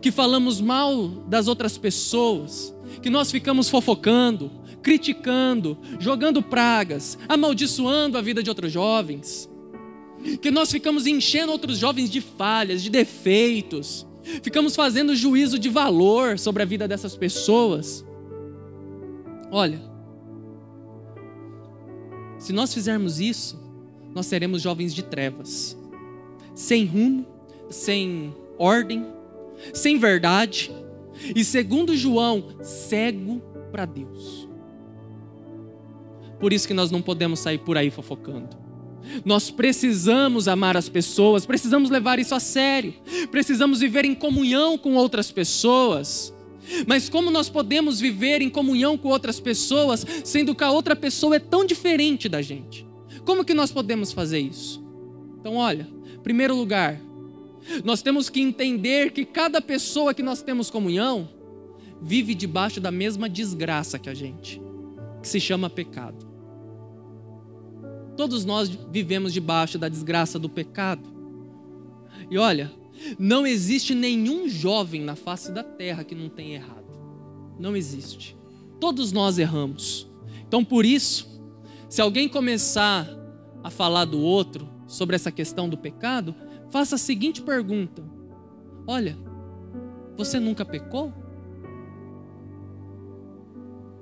que 0.00 0.10
falamos 0.10 0.62
mal 0.62 1.08
das 1.28 1.46
outras 1.46 1.76
pessoas, 1.76 2.74
que 3.02 3.10
nós 3.10 3.30
ficamos 3.30 3.68
fofocando, 3.68 4.50
criticando, 4.82 5.76
jogando 6.00 6.42
pragas, 6.42 7.18
amaldiçoando 7.28 8.16
a 8.16 8.22
vida 8.22 8.42
de 8.42 8.48
outros 8.48 8.72
jovens, 8.72 9.46
que 10.40 10.50
nós 10.50 10.70
ficamos 10.72 11.06
enchendo 11.06 11.52
outros 11.52 11.76
jovens 11.76 12.08
de 12.08 12.22
falhas, 12.22 12.82
de 12.82 12.88
defeitos, 12.88 14.06
ficamos 14.42 14.74
fazendo 14.74 15.14
juízo 15.14 15.58
de 15.58 15.68
valor 15.68 16.38
sobre 16.38 16.62
a 16.62 16.66
vida 16.66 16.88
dessas 16.88 17.14
pessoas. 17.14 18.02
Olha, 19.50 19.82
se 22.38 22.54
nós 22.54 22.72
fizermos 22.72 23.20
isso, 23.20 23.60
nós 24.14 24.24
seremos 24.24 24.62
jovens 24.62 24.94
de 24.94 25.02
trevas, 25.02 25.76
sem 26.54 26.84
rumo, 26.84 27.26
sem 27.70 28.34
ordem, 28.58 29.06
sem 29.72 29.98
verdade, 29.98 30.70
e 31.34 31.44
segundo 31.44 31.96
João, 31.96 32.56
cego 32.62 33.40
para 33.70 33.84
Deus. 33.84 34.48
Por 36.38 36.52
isso 36.52 36.66
que 36.66 36.74
nós 36.74 36.90
não 36.90 37.00
podemos 37.00 37.38
sair 37.38 37.58
por 37.58 37.78
aí 37.78 37.90
fofocando. 37.90 38.62
Nós 39.24 39.50
precisamos 39.50 40.48
amar 40.48 40.76
as 40.76 40.88
pessoas, 40.88 41.46
precisamos 41.46 41.90
levar 41.90 42.18
isso 42.18 42.34
a 42.34 42.40
sério, 42.40 42.94
precisamos 43.30 43.80
viver 43.80 44.04
em 44.04 44.14
comunhão 44.14 44.78
com 44.78 44.94
outras 44.94 45.30
pessoas. 45.30 46.32
Mas 46.86 47.08
como 47.08 47.30
nós 47.30 47.48
podemos 47.48 48.00
viver 48.00 48.40
em 48.40 48.48
comunhão 48.48 48.96
com 48.96 49.08
outras 49.08 49.40
pessoas, 49.40 50.06
sendo 50.24 50.54
que 50.54 50.64
a 50.64 50.70
outra 50.70 50.94
pessoa 50.94 51.36
é 51.36 51.40
tão 51.40 51.64
diferente 51.64 52.28
da 52.28 52.40
gente? 52.40 52.86
Como 53.24 53.44
que 53.44 53.54
nós 53.54 53.70
podemos 53.70 54.12
fazer 54.12 54.38
isso? 54.40 54.82
Então, 55.40 55.56
olha, 55.56 55.88
primeiro 56.22 56.56
lugar, 56.56 57.00
nós 57.84 58.02
temos 58.02 58.28
que 58.28 58.40
entender 58.40 59.12
que 59.12 59.24
cada 59.24 59.60
pessoa 59.60 60.14
que 60.14 60.22
nós 60.22 60.42
temos 60.42 60.70
comunhão 60.70 61.28
vive 62.00 62.34
debaixo 62.34 62.80
da 62.80 62.90
mesma 62.90 63.28
desgraça 63.28 63.98
que 63.98 64.10
a 64.10 64.14
gente, 64.14 64.60
que 65.20 65.28
se 65.28 65.38
chama 65.38 65.70
pecado. 65.70 66.26
Todos 68.16 68.44
nós 68.44 68.68
vivemos 68.68 69.32
debaixo 69.32 69.78
da 69.78 69.88
desgraça 69.88 70.38
do 70.38 70.48
pecado. 70.48 71.08
E 72.30 72.36
olha, 72.36 72.70
não 73.18 73.46
existe 73.46 73.94
nenhum 73.94 74.48
jovem 74.48 75.00
na 75.00 75.16
face 75.16 75.52
da 75.52 75.62
terra 75.62 76.04
que 76.04 76.14
não 76.14 76.28
tenha 76.28 76.56
errado. 76.56 76.82
Não 77.58 77.76
existe. 77.76 78.36
Todos 78.80 79.12
nós 79.12 79.38
erramos. 79.38 80.10
Então, 80.46 80.64
por 80.64 80.84
isso, 80.84 81.40
se 81.88 82.00
alguém 82.00 82.28
começar 82.28 83.08
a 83.62 83.70
falar 83.70 84.04
do 84.04 84.20
outro 84.20 84.68
sobre 84.92 85.16
essa 85.16 85.32
questão 85.32 85.70
do 85.70 85.78
pecado, 85.78 86.34
faça 86.70 86.96
a 86.96 86.98
seguinte 86.98 87.40
pergunta: 87.40 88.04
Olha, 88.86 89.16
você 90.18 90.38
nunca 90.38 90.66
pecou? 90.66 91.10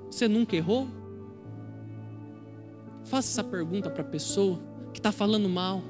Você 0.09 0.27
nunca 0.27 0.53
errou? 0.53 0.89
Faça 3.05 3.29
essa 3.29 3.43
pergunta 3.43 3.89
para 3.89 4.01
a 4.01 4.05
pessoa 4.05 4.59
que 4.91 4.99
está 4.99 5.13
falando 5.13 5.47
mal, 5.47 5.81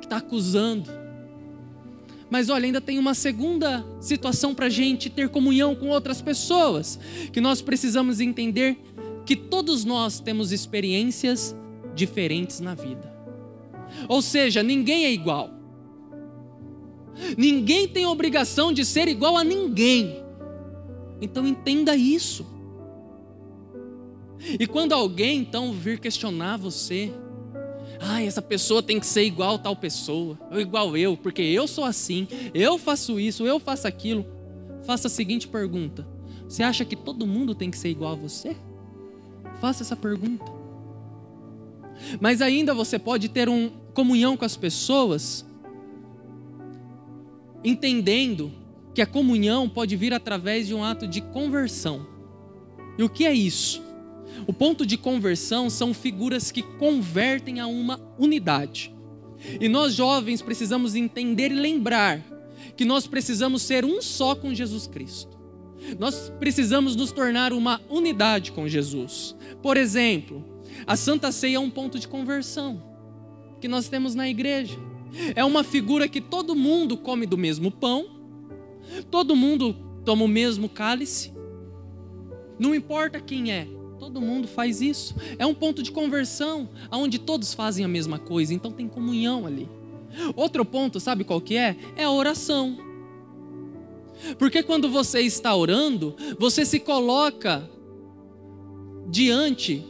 que 0.00 0.06
está 0.06 0.16
acusando. 0.16 0.90
Mas 2.30 2.48
olha, 2.48 2.64
ainda 2.64 2.80
tem 2.80 2.98
uma 2.98 3.12
segunda 3.12 3.84
situação 4.00 4.54
para 4.54 4.66
a 4.66 4.70
gente 4.70 5.10
ter 5.10 5.28
comunhão 5.28 5.76
com 5.76 5.90
outras 5.90 6.22
pessoas, 6.22 6.98
que 7.30 7.40
nós 7.40 7.60
precisamos 7.60 8.18
entender 8.18 8.82
que 9.26 9.36
todos 9.36 9.84
nós 9.84 10.18
temos 10.20 10.52
experiências 10.52 11.54
diferentes 11.94 12.60
na 12.60 12.74
vida. 12.74 13.15
Ou 14.08 14.20
seja, 14.22 14.62
ninguém 14.62 15.04
é 15.04 15.12
igual. 15.12 15.50
Ninguém 17.36 17.88
tem 17.88 18.06
obrigação 18.06 18.72
de 18.72 18.84
ser 18.84 19.08
igual 19.08 19.36
a 19.36 19.44
ninguém. 19.44 20.22
Então 21.20 21.46
entenda 21.46 21.96
isso. 21.96 22.46
E 24.58 24.66
quando 24.66 24.92
alguém 24.92 25.38
então 25.38 25.72
vir 25.72 25.98
questionar 25.98 26.58
você, 26.58 27.12
ah, 28.00 28.22
essa 28.22 28.42
pessoa 28.42 28.82
tem 28.82 29.00
que 29.00 29.06
ser 29.06 29.24
igual 29.24 29.58
tal 29.58 29.74
pessoa, 29.74 30.38
ou 30.50 30.60
igual 30.60 30.96
eu, 30.96 31.16
porque 31.16 31.42
eu 31.42 31.66
sou 31.66 31.84
assim, 31.84 32.28
eu 32.52 32.76
faço 32.76 33.18
isso, 33.18 33.46
eu 33.46 33.58
faço 33.58 33.88
aquilo. 33.88 34.26
Faça 34.84 35.08
a 35.08 35.10
seguinte 35.10 35.48
pergunta: 35.48 36.06
Você 36.48 36.62
acha 36.62 36.84
que 36.84 36.94
todo 36.94 37.26
mundo 37.26 37.54
tem 37.54 37.70
que 37.70 37.78
ser 37.78 37.88
igual 37.88 38.12
a 38.12 38.16
você? 38.16 38.56
Faça 39.60 39.82
essa 39.82 39.96
pergunta. 39.96 40.55
Mas 42.20 42.40
ainda 42.40 42.74
você 42.74 42.98
pode 42.98 43.28
ter 43.28 43.48
um 43.48 43.70
comunhão 43.94 44.36
com 44.36 44.44
as 44.44 44.56
pessoas, 44.56 45.44
entendendo 47.64 48.52
que 48.94 49.02
a 49.02 49.06
comunhão 49.06 49.68
pode 49.68 49.96
vir 49.96 50.12
através 50.14 50.66
de 50.66 50.74
um 50.74 50.82
ato 50.84 51.06
de 51.06 51.20
conversão. 51.20 52.06
E 52.98 53.02
o 53.02 53.08
que 53.08 53.26
é 53.26 53.34
isso? 53.34 53.82
O 54.46 54.52
ponto 54.52 54.84
de 54.84 54.96
conversão 54.96 55.70
são 55.70 55.94
figuras 55.94 56.50
que 56.50 56.62
convertem 56.62 57.60
a 57.60 57.66
uma 57.66 58.00
unidade. 58.18 58.94
E 59.60 59.68
nós 59.68 59.94
jovens 59.94 60.42
precisamos 60.42 60.94
entender 60.94 61.52
e 61.52 61.54
lembrar 61.54 62.22
que 62.76 62.84
nós 62.84 63.06
precisamos 63.06 63.62
ser 63.62 63.84
um 63.84 64.02
só 64.02 64.34
com 64.34 64.54
Jesus 64.54 64.86
Cristo. 64.86 65.36
Nós 65.98 66.32
precisamos 66.38 66.96
nos 66.96 67.12
tornar 67.12 67.52
uma 67.52 67.80
unidade 67.88 68.52
com 68.52 68.66
Jesus. 68.66 69.36
Por 69.62 69.76
exemplo, 69.76 70.44
a 70.86 70.96
Santa 70.96 71.32
Ceia 71.32 71.56
é 71.56 71.60
um 71.60 71.70
ponto 71.70 71.98
de 71.98 72.08
conversão 72.08 72.82
que 73.60 73.68
nós 73.68 73.88
temos 73.88 74.14
na 74.14 74.28
igreja. 74.28 74.78
É 75.34 75.44
uma 75.44 75.64
figura 75.64 76.08
que 76.08 76.20
todo 76.20 76.54
mundo 76.54 76.96
come 76.96 77.26
do 77.26 77.38
mesmo 77.38 77.70
pão, 77.70 78.06
todo 79.10 79.34
mundo 79.34 79.74
toma 80.04 80.24
o 80.24 80.28
mesmo 80.28 80.68
cálice, 80.68 81.32
não 82.58 82.74
importa 82.74 83.20
quem 83.20 83.52
é, 83.52 83.66
todo 83.98 84.20
mundo 84.20 84.48
faz 84.48 84.80
isso. 84.80 85.14
É 85.38 85.46
um 85.46 85.54
ponto 85.54 85.82
de 85.82 85.90
conversão, 85.90 86.68
onde 86.90 87.18
todos 87.18 87.54
fazem 87.54 87.84
a 87.84 87.88
mesma 87.88 88.18
coisa, 88.18 88.54
então 88.54 88.70
tem 88.70 88.88
comunhão 88.88 89.46
ali. 89.46 89.68
Outro 90.34 90.64
ponto, 90.64 90.98
sabe 90.98 91.24
qual 91.24 91.40
que 91.40 91.56
é? 91.56 91.76
É 91.96 92.04
a 92.04 92.10
oração. 92.10 92.78
Porque 94.38 94.62
quando 94.62 94.88
você 94.88 95.20
está 95.20 95.54
orando, 95.54 96.16
você 96.38 96.64
se 96.64 96.80
coloca 96.80 97.68
diante 99.08 99.84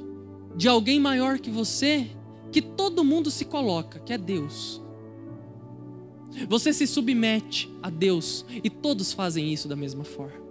de 0.56 0.68
alguém 0.68 0.98
maior 0.98 1.38
que 1.38 1.50
você, 1.50 2.08
que 2.50 2.62
todo 2.62 3.04
mundo 3.04 3.30
se 3.30 3.44
coloca, 3.44 3.98
que 4.00 4.12
é 4.12 4.18
Deus. 4.18 4.82
Você 6.48 6.72
se 6.72 6.86
submete 6.86 7.70
a 7.82 7.90
Deus 7.90 8.44
e 8.62 8.68
todos 8.68 9.12
fazem 9.12 9.52
isso 9.52 9.68
da 9.68 9.76
mesma 9.76 10.04
forma. 10.04 10.44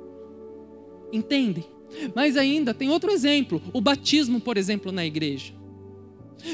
Entendem? 1.12 1.66
Mas 2.14 2.36
ainda 2.38 2.74
tem 2.74 2.90
outro 2.90 3.12
exemplo, 3.12 3.62
o 3.74 3.80
batismo, 3.80 4.40
por 4.40 4.58
exemplo, 4.58 4.92
na 4.92 5.06
igreja. 5.06 5.54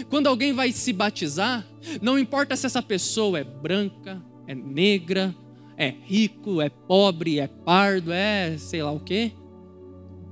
Quando 0.09 0.27
alguém 0.27 0.53
vai 0.53 0.71
se 0.71 0.93
batizar, 0.93 1.65
não 2.01 2.19
importa 2.19 2.55
se 2.55 2.65
essa 2.65 2.81
pessoa 2.81 3.39
é 3.39 3.43
branca, 3.43 4.23
é 4.47 4.55
negra, 4.55 5.35
é 5.77 5.89
rico, 5.89 6.61
é 6.61 6.69
pobre, 6.69 7.39
é 7.39 7.47
pardo, 7.47 8.11
é 8.11 8.57
sei 8.57 8.83
lá 8.83 8.91
o 8.91 8.99
quê. 8.99 9.31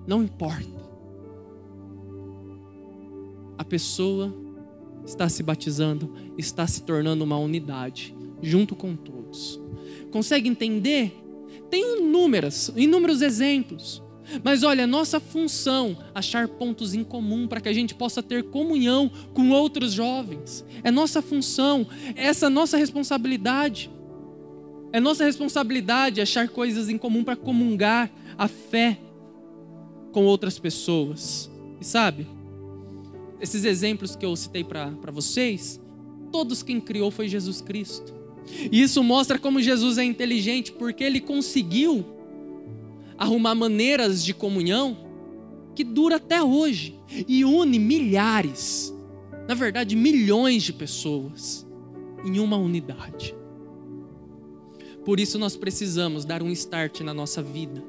Não 0.08 0.24
importa. 0.24 0.79
A 3.60 3.64
pessoa 3.66 4.34
está 5.06 5.28
se 5.28 5.44
batizando, 5.44 6.14
está 6.38 6.66
se 6.66 6.82
tornando 6.84 7.26
uma 7.26 7.38
unidade, 7.38 8.16
junto 8.42 8.74
com 8.74 8.96
todos. 8.96 9.60
Consegue 10.12 10.48
entender? 10.48 11.14
Tem 11.70 12.00
inúmeras, 12.00 12.72
inúmeros 12.74 13.22
exemplos. 13.22 14.02
Mas 14.42 14.64
olha, 14.64 14.88
nossa 14.88 15.20
função 15.20 15.98
achar 16.16 16.48
pontos 16.48 16.94
em 16.94 17.04
comum 17.04 17.48
para 17.50 17.60
que 17.60 17.68
a 17.68 17.74
gente 17.74 17.94
possa 17.94 18.24
ter 18.24 18.44
comunhão 18.44 19.12
com 19.34 19.50
outros 19.50 19.92
jovens. 19.92 20.64
É 20.82 20.90
nossa 20.90 21.22
função, 21.22 21.86
é 22.16 22.28
essa 22.28 22.50
nossa 22.50 22.78
responsabilidade. 22.78 23.92
É 24.94 25.02
nossa 25.02 25.26
responsabilidade 25.26 26.22
achar 26.22 26.48
coisas 26.48 26.88
em 26.88 26.98
comum 26.98 27.26
para 27.26 27.36
comungar 27.36 28.10
a 28.38 28.48
fé 28.48 28.98
com 30.14 30.24
outras 30.24 30.58
pessoas. 30.58 31.52
E 31.82 31.84
sabe, 31.84 32.26
esses 33.40 33.64
exemplos 33.64 34.16
que 34.16 34.26
eu 34.26 34.36
citei 34.36 34.64
para 34.64 35.12
vocês, 35.12 35.80
todos 36.32 36.62
quem 36.64 36.80
criou 36.80 37.10
foi 37.12 37.28
Jesus 37.28 37.62
Cristo. 37.62 38.14
E 38.72 38.82
isso 38.82 39.04
mostra 39.04 39.38
como 39.38 39.62
Jesus 39.62 39.98
é 39.98 40.04
inteligente, 40.04 40.72
porque 40.72 41.04
ele 41.04 41.20
conseguiu 41.20 42.06
arrumar 43.18 43.56
maneiras 43.56 44.24
de 44.24 44.34
comunhão 44.34 44.98
que 45.76 45.84
dura 45.84 46.16
até 46.16 46.42
hoje 46.42 46.98
e 47.28 47.46
une 47.46 47.80
milhares, 47.80 48.94
na 49.48 49.54
verdade, 49.54 49.96
milhões 49.96 50.64
de 50.64 50.74
pessoas 50.74 51.66
em 52.26 52.40
uma 52.40 52.58
unidade. 52.58 53.36
Por 55.06 55.20
isso 55.20 55.40
nós 55.40 55.56
precisamos 55.56 56.26
dar 56.26 56.44
um 56.44 56.52
start 56.52 57.02
na 57.02 57.14
nossa 57.14 57.42
vida 57.42 57.84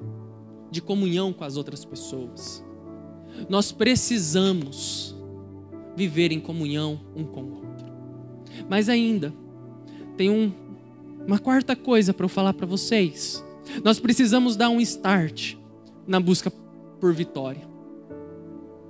de 0.71 0.81
comunhão 0.81 1.33
com 1.33 1.45
as 1.45 1.57
outras 1.57 1.85
pessoas. 1.85 2.65
Nós 3.49 3.73
precisamos 3.73 5.17
viver 5.97 6.33
em 6.33 6.41
comunhão 6.41 7.01
um 7.15 7.25
com 7.25 7.43
o 7.43 7.55
outro. 7.55 7.87
Mas 8.69 8.89
ainda 8.89 9.33
tem 10.17 10.31
um, 10.31 10.53
uma 11.27 11.39
quarta 11.39 11.75
coisa 11.75 12.13
para 12.13 12.25
eu 12.25 12.29
falar 12.29 12.55
para 12.55 12.67
vocês. 12.67 13.45
Nós 13.85 14.01
precisamos 14.01 14.57
dar 14.57 14.69
um 14.69 14.81
start 14.81 15.55
na 16.07 16.21
busca 16.21 16.51
por 17.01 17.15
vitória. 17.15 17.69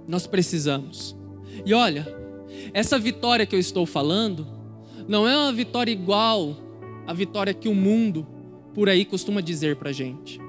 Nós 0.08 0.26
precisamos. 0.26 1.16
E 1.64 1.74
olha, 1.74 2.06
essa 2.72 2.98
vitória 2.98 3.46
que 3.46 3.54
eu 3.54 3.60
estou 3.60 3.86
falando 3.86 4.46
não 5.06 5.26
é 5.26 5.36
uma 5.36 5.52
vitória 5.52 5.92
igual 5.92 6.56
à 7.06 7.12
vitória 7.12 7.54
que 7.54 7.68
o 7.68 7.74
mundo 7.74 8.26
por 8.74 8.88
aí 8.88 9.04
costuma 9.04 9.40
dizer 9.40 9.76
para 9.76 9.92
gente. 9.92 10.40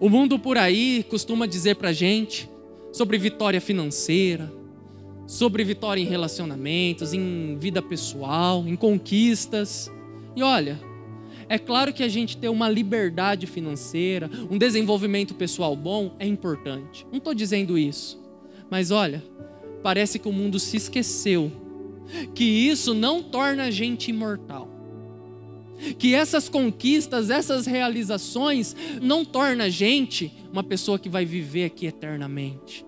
O 0.00 0.08
mundo 0.08 0.38
por 0.38 0.58
aí 0.58 1.04
costuma 1.08 1.46
dizer 1.46 1.76
para 1.76 1.92
gente 1.92 2.50
sobre 2.92 3.18
vitória 3.18 3.60
financeira, 3.60 4.52
sobre 5.26 5.64
vitória 5.64 6.00
em 6.00 6.06
relacionamentos, 6.06 7.12
em 7.12 7.56
vida 7.58 7.82
pessoal, 7.82 8.64
em 8.66 8.76
conquistas. 8.76 9.90
E 10.34 10.42
olha, 10.42 10.80
é 11.48 11.58
claro 11.58 11.92
que 11.92 12.02
a 12.02 12.08
gente 12.08 12.36
ter 12.36 12.48
uma 12.48 12.68
liberdade 12.68 13.46
financeira, 13.46 14.30
um 14.50 14.58
desenvolvimento 14.58 15.34
pessoal 15.34 15.76
bom 15.76 16.14
é 16.18 16.26
importante. 16.26 17.06
Não 17.10 17.18
estou 17.18 17.34
dizendo 17.34 17.78
isso. 17.78 18.20
Mas 18.70 18.90
olha, 18.90 19.22
parece 19.82 20.18
que 20.18 20.28
o 20.28 20.32
mundo 20.32 20.58
se 20.58 20.76
esqueceu 20.76 21.52
que 22.34 22.44
isso 22.44 22.94
não 22.94 23.22
torna 23.22 23.64
a 23.64 23.70
gente 23.70 24.10
imortal. 24.10 24.68
Que 25.98 26.14
essas 26.14 26.48
conquistas, 26.48 27.30
essas 27.30 27.66
realizações 27.66 28.74
não 29.02 29.24
torna 29.24 29.64
a 29.64 29.68
gente 29.68 30.32
uma 30.50 30.62
pessoa 30.62 30.98
que 30.98 31.08
vai 31.08 31.24
viver 31.24 31.64
aqui 31.64 31.86
eternamente. 31.86 32.86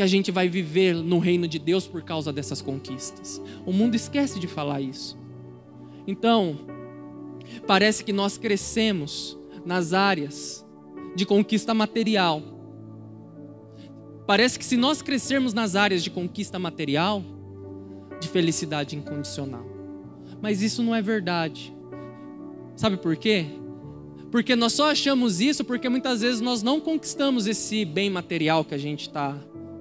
Que 0.00 0.04
a 0.04 0.06
gente 0.06 0.30
vai 0.30 0.48
viver 0.48 0.94
no 0.94 1.18
reino 1.18 1.46
de 1.46 1.58
Deus 1.58 1.86
por 1.86 2.00
causa 2.00 2.32
dessas 2.32 2.62
conquistas. 2.62 3.38
O 3.66 3.72
mundo 3.72 3.94
esquece 3.94 4.40
de 4.40 4.46
falar 4.46 4.80
isso. 4.80 5.18
Então, 6.06 6.58
Parece 7.66 8.04
que 8.04 8.12
nós 8.12 8.38
crescemos 8.38 9.38
nas 9.64 9.92
áreas 9.92 10.66
de 11.14 11.26
conquista 11.26 11.74
material. 11.74 12.42
Parece 14.26 14.58
que 14.58 14.64
se 14.64 14.76
nós 14.76 15.02
crescermos 15.02 15.52
nas 15.52 15.74
áreas 15.74 16.02
de 16.02 16.10
conquista 16.10 16.58
material, 16.58 17.22
de 18.20 18.28
felicidade 18.28 18.96
incondicional. 18.96 19.66
Mas 20.40 20.62
isso 20.62 20.82
não 20.82 20.94
é 20.94 21.02
verdade. 21.02 21.74
Sabe 22.76 22.96
por 22.96 23.16
quê? 23.16 23.46
Porque 24.30 24.54
nós 24.54 24.72
só 24.72 24.90
achamos 24.90 25.40
isso 25.40 25.64
porque 25.64 25.88
muitas 25.88 26.20
vezes 26.20 26.40
nós 26.40 26.62
não 26.62 26.80
conquistamos 26.80 27.46
esse 27.46 27.84
bem 27.84 28.08
material 28.08 28.64
que 28.64 28.74
a 28.74 28.78
gente 28.78 29.02
está 29.02 29.36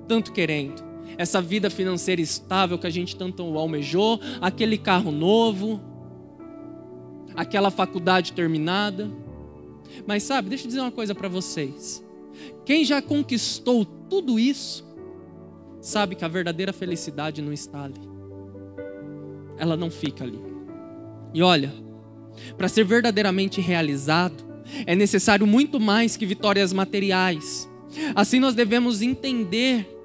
tanto 0.10 0.34
querendo. 0.34 0.84
Essa 1.18 1.42
vida 1.42 1.70
financeira 1.70 2.20
estável 2.20 2.78
que 2.80 2.88
a 2.88 2.90
gente 2.90 3.16
tanto 3.16 3.44
almejou, 3.58 4.20
aquele 4.42 4.78
carro 4.78 5.12
novo, 5.12 5.80
aquela 7.36 7.70
faculdade 7.70 8.34
terminada. 8.34 9.10
Mas 10.08 10.24
sabe, 10.24 10.50
deixa 10.50 10.66
eu 10.66 10.70
dizer 10.70 10.82
uma 10.82 10.92
coisa 10.92 11.14
para 11.14 11.30
vocês. 11.30 12.04
Quem 12.66 12.84
já 12.84 13.02
conquistou 13.02 13.86
tudo 13.86 14.40
isso, 14.40 14.86
sabe 15.80 16.16
que 16.16 16.26
a 16.26 16.28
verdadeira 16.28 16.74
felicidade 16.74 17.42
não 17.42 17.54
está 17.54 17.84
ali. 17.84 18.02
Ela 19.58 19.78
não 19.78 19.92
fica 19.92 20.24
ali. 20.24 20.40
E 21.34 21.44
olha, 21.44 21.72
para 22.58 22.68
ser 22.68 22.84
verdadeiramente 22.84 23.62
realizado, 23.62 24.44
é 24.86 24.96
necessário 24.96 25.46
muito 25.46 25.80
mais 25.80 26.16
que 26.16 26.26
vitórias 26.26 26.74
materiais. 26.74 27.70
Assim 28.16 28.40
nós 28.40 28.56
devemos 28.56 29.02
entender 29.02 29.99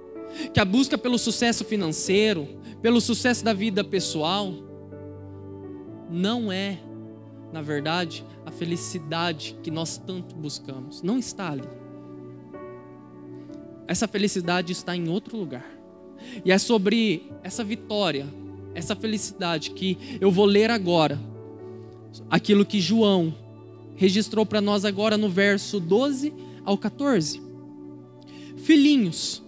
que 0.53 0.61
a 0.61 0.65
busca 0.65 0.97
pelo 0.99 1.19
sucesso 1.19 1.65
financeiro, 1.65 2.49
pelo 2.83 3.01
sucesso 3.01 3.45
da 3.45 3.53
vida 3.53 3.83
pessoal, 3.83 4.53
não 6.11 6.53
é 6.53 6.79
na 7.55 7.63
verdade, 7.63 8.25
a 8.45 8.51
felicidade 8.51 9.57
que 9.63 9.71
nós 9.71 9.97
tanto 9.97 10.35
buscamos. 10.35 11.03
Não 11.03 11.17
está 11.17 11.53
ali. 11.53 11.69
Essa 13.87 14.09
felicidade 14.09 14.73
está 14.73 14.97
em 14.97 15.09
outro 15.09 15.37
lugar. 15.37 15.65
E 16.45 16.51
é 16.51 16.59
sobre 16.59 17.31
essa 17.45 17.63
vitória, 17.63 18.27
essa 18.75 18.97
felicidade 18.97 19.71
que 19.71 19.97
eu 20.21 20.33
vou 20.33 20.47
ler 20.47 20.69
agora. 20.69 21.17
Aquilo 22.29 22.67
que 22.67 22.81
João 22.81 23.33
registrou 23.95 24.45
para 24.45 24.61
nós 24.61 24.85
agora 24.85 25.17
no 25.17 25.29
verso 25.29 25.79
12 25.79 26.33
ao 26.65 26.77
14. 26.77 27.41
Filhinhos, 28.57 29.44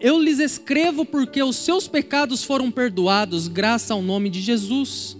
eu 0.00 0.20
lhes 0.20 0.38
escrevo 0.38 1.04
porque 1.04 1.42
os 1.42 1.56
seus 1.56 1.88
pecados 1.88 2.44
foram 2.44 2.70
perdoados, 2.70 3.48
graças 3.48 3.90
ao 3.90 4.02
nome 4.02 4.28
de 4.28 4.40
Jesus. 4.40 5.16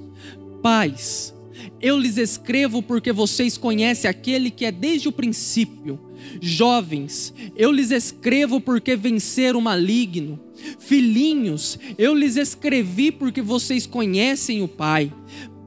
Pais, 0.63 1.35
eu 1.81 1.99
lhes 1.99 2.17
escrevo 2.17 2.83
porque 2.83 3.13
vocês 3.13 3.59
conhecem 3.59 4.09
aquele 4.09 4.51
que 4.51 4.65
é 4.65 4.73
desde 4.73 5.09
o 5.09 5.13
princípio. 5.13 5.99
Jovens, 6.41 7.35
eu 7.57 7.73
lhes 7.73 7.91
escrevo 7.91 8.61
porque 8.61 8.97
venceram 8.97 9.59
o 9.59 9.63
maligno. 9.63 10.39
Filhinhos, 10.79 11.79
eu 11.99 12.15
lhes 12.15 12.37
escrevi 12.37 13.11
porque 13.11 13.43
vocês 13.43 13.87
conhecem 13.87 14.63
o 14.63 14.69
Pai. 14.69 15.13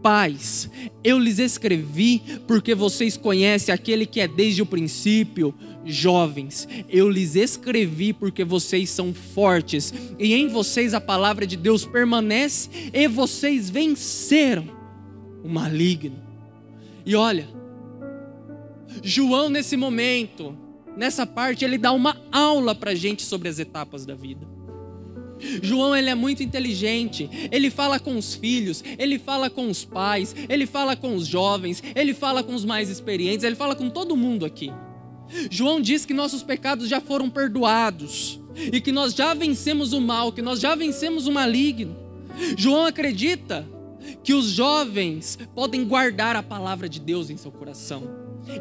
Pais, 0.01 0.69
eu 1.03 1.17
lhes 1.17 1.39
escrevi 1.39 2.21
porque 2.47 2.75
vocês 2.75 3.17
conhecem 3.17 3.73
aquele 3.73 4.05
que 4.05 4.21
é 4.21 4.27
desde 4.27 4.62
o 4.62 4.65
princípio. 4.65 5.53
Jovens, 5.86 6.67
eu 6.89 7.10
lhes 7.10 7.36
escrevi 7.36 8.12
porque 8.12 8.43
vocês 8.43 8.89
são 8.89 9.13
fortes 9.13 9.93
e 10.17 10.34
em 10.34 10.48
vocês 10.48 10.93
a 10.93 11.00
palavra 11.00 11.45
de 11.45 11.56
Deus 11.56 11.86
permanece 11.86 12.69
e 12.91 13.08
vocês 13.08 13.69
venceram 13.69 14.67
o 15.43 15.48
maligno. 15.48 16.19
E 17.06 17.15
olha, 17.15 17.48
João 19.04 19.50
nesse 19.50 19.78
momento, 19.78 20.58
nessa 20.98 21.26
parte, 21.26 21.63
ele 21.63 21.78
dá 21.78 21.91
uma 21.91 22.17
aula 22.32 22.74
para 22.74 22.95
gente 22.95 23.21
sobre 23.21 23.48
as 23.48 23.60
etapas 23.60 24.06
da 24.06 24.15
vida. 24.15 24.48
João 25.62 25.95
ele 25.95 26.10
é 26.10 26.15
muito 26.15 26.41
inteligente, 26.41 27.30
ele 27.52 27.69
fala 27.69 28.00
com 28.00 28.17
os 28.17 28.34
filhos, 28.34 28.84
ele 28.98 29.19
fala 29.19 29.50
com 29.50 29.69
os 29.69 29.84
pais, 29.84 30.34
ele 30.48 30.65
fala 30.65 30.95
com 30.95 31.15
os 31.15 31.28
jovens, 31.28 31.84
ele 31.93 32.13
fala 32.13 32.41
com 32.41 32.56
os 32.56 32.63
mais 32.63 32.89
experientes, 32.89 33.43
ele 33.43 33.56
fala 33.56 33.76
com 33.76 33.89
todo 33.89 34.15
mundo 34.15 34.45
aqui. 34.45 34.71
João 35.49 35.81
diz 35.81 36.05
que 36.05 36.13
nossos 36.13 36.43
pecados 36.43 36.88
já 36.88 37.01
foram 37.01 37.29
perdoados 37.29 38.39
e 38.55 38.79
que 38.79 38.91
nós 38.91 39.13
já 39.13 39.33
vencemos 39.33 39.93
o 39.93 40.01
mal, 40.01 40.31
que 40.31 40.41
nós 40.41 40.59
já 40.59 40.75
vencemos 40.75 41.27
o 41.27 41.31
maligno. 41.31 41.95
João 42.57 42.85
acredita 42.85 43.67
que 44.23 44.33
os 44.33 44.47
jovens 44.47 45.38
podem 45.53 45.83
guardar 45.85 46.35
a 46.35 46.43
palavra 46.43 46.88
de 46.88 46.99
Deus 46.99 47.29
em 47.29 47.38
seu 47.38 47.51
coração. 47.51 48.03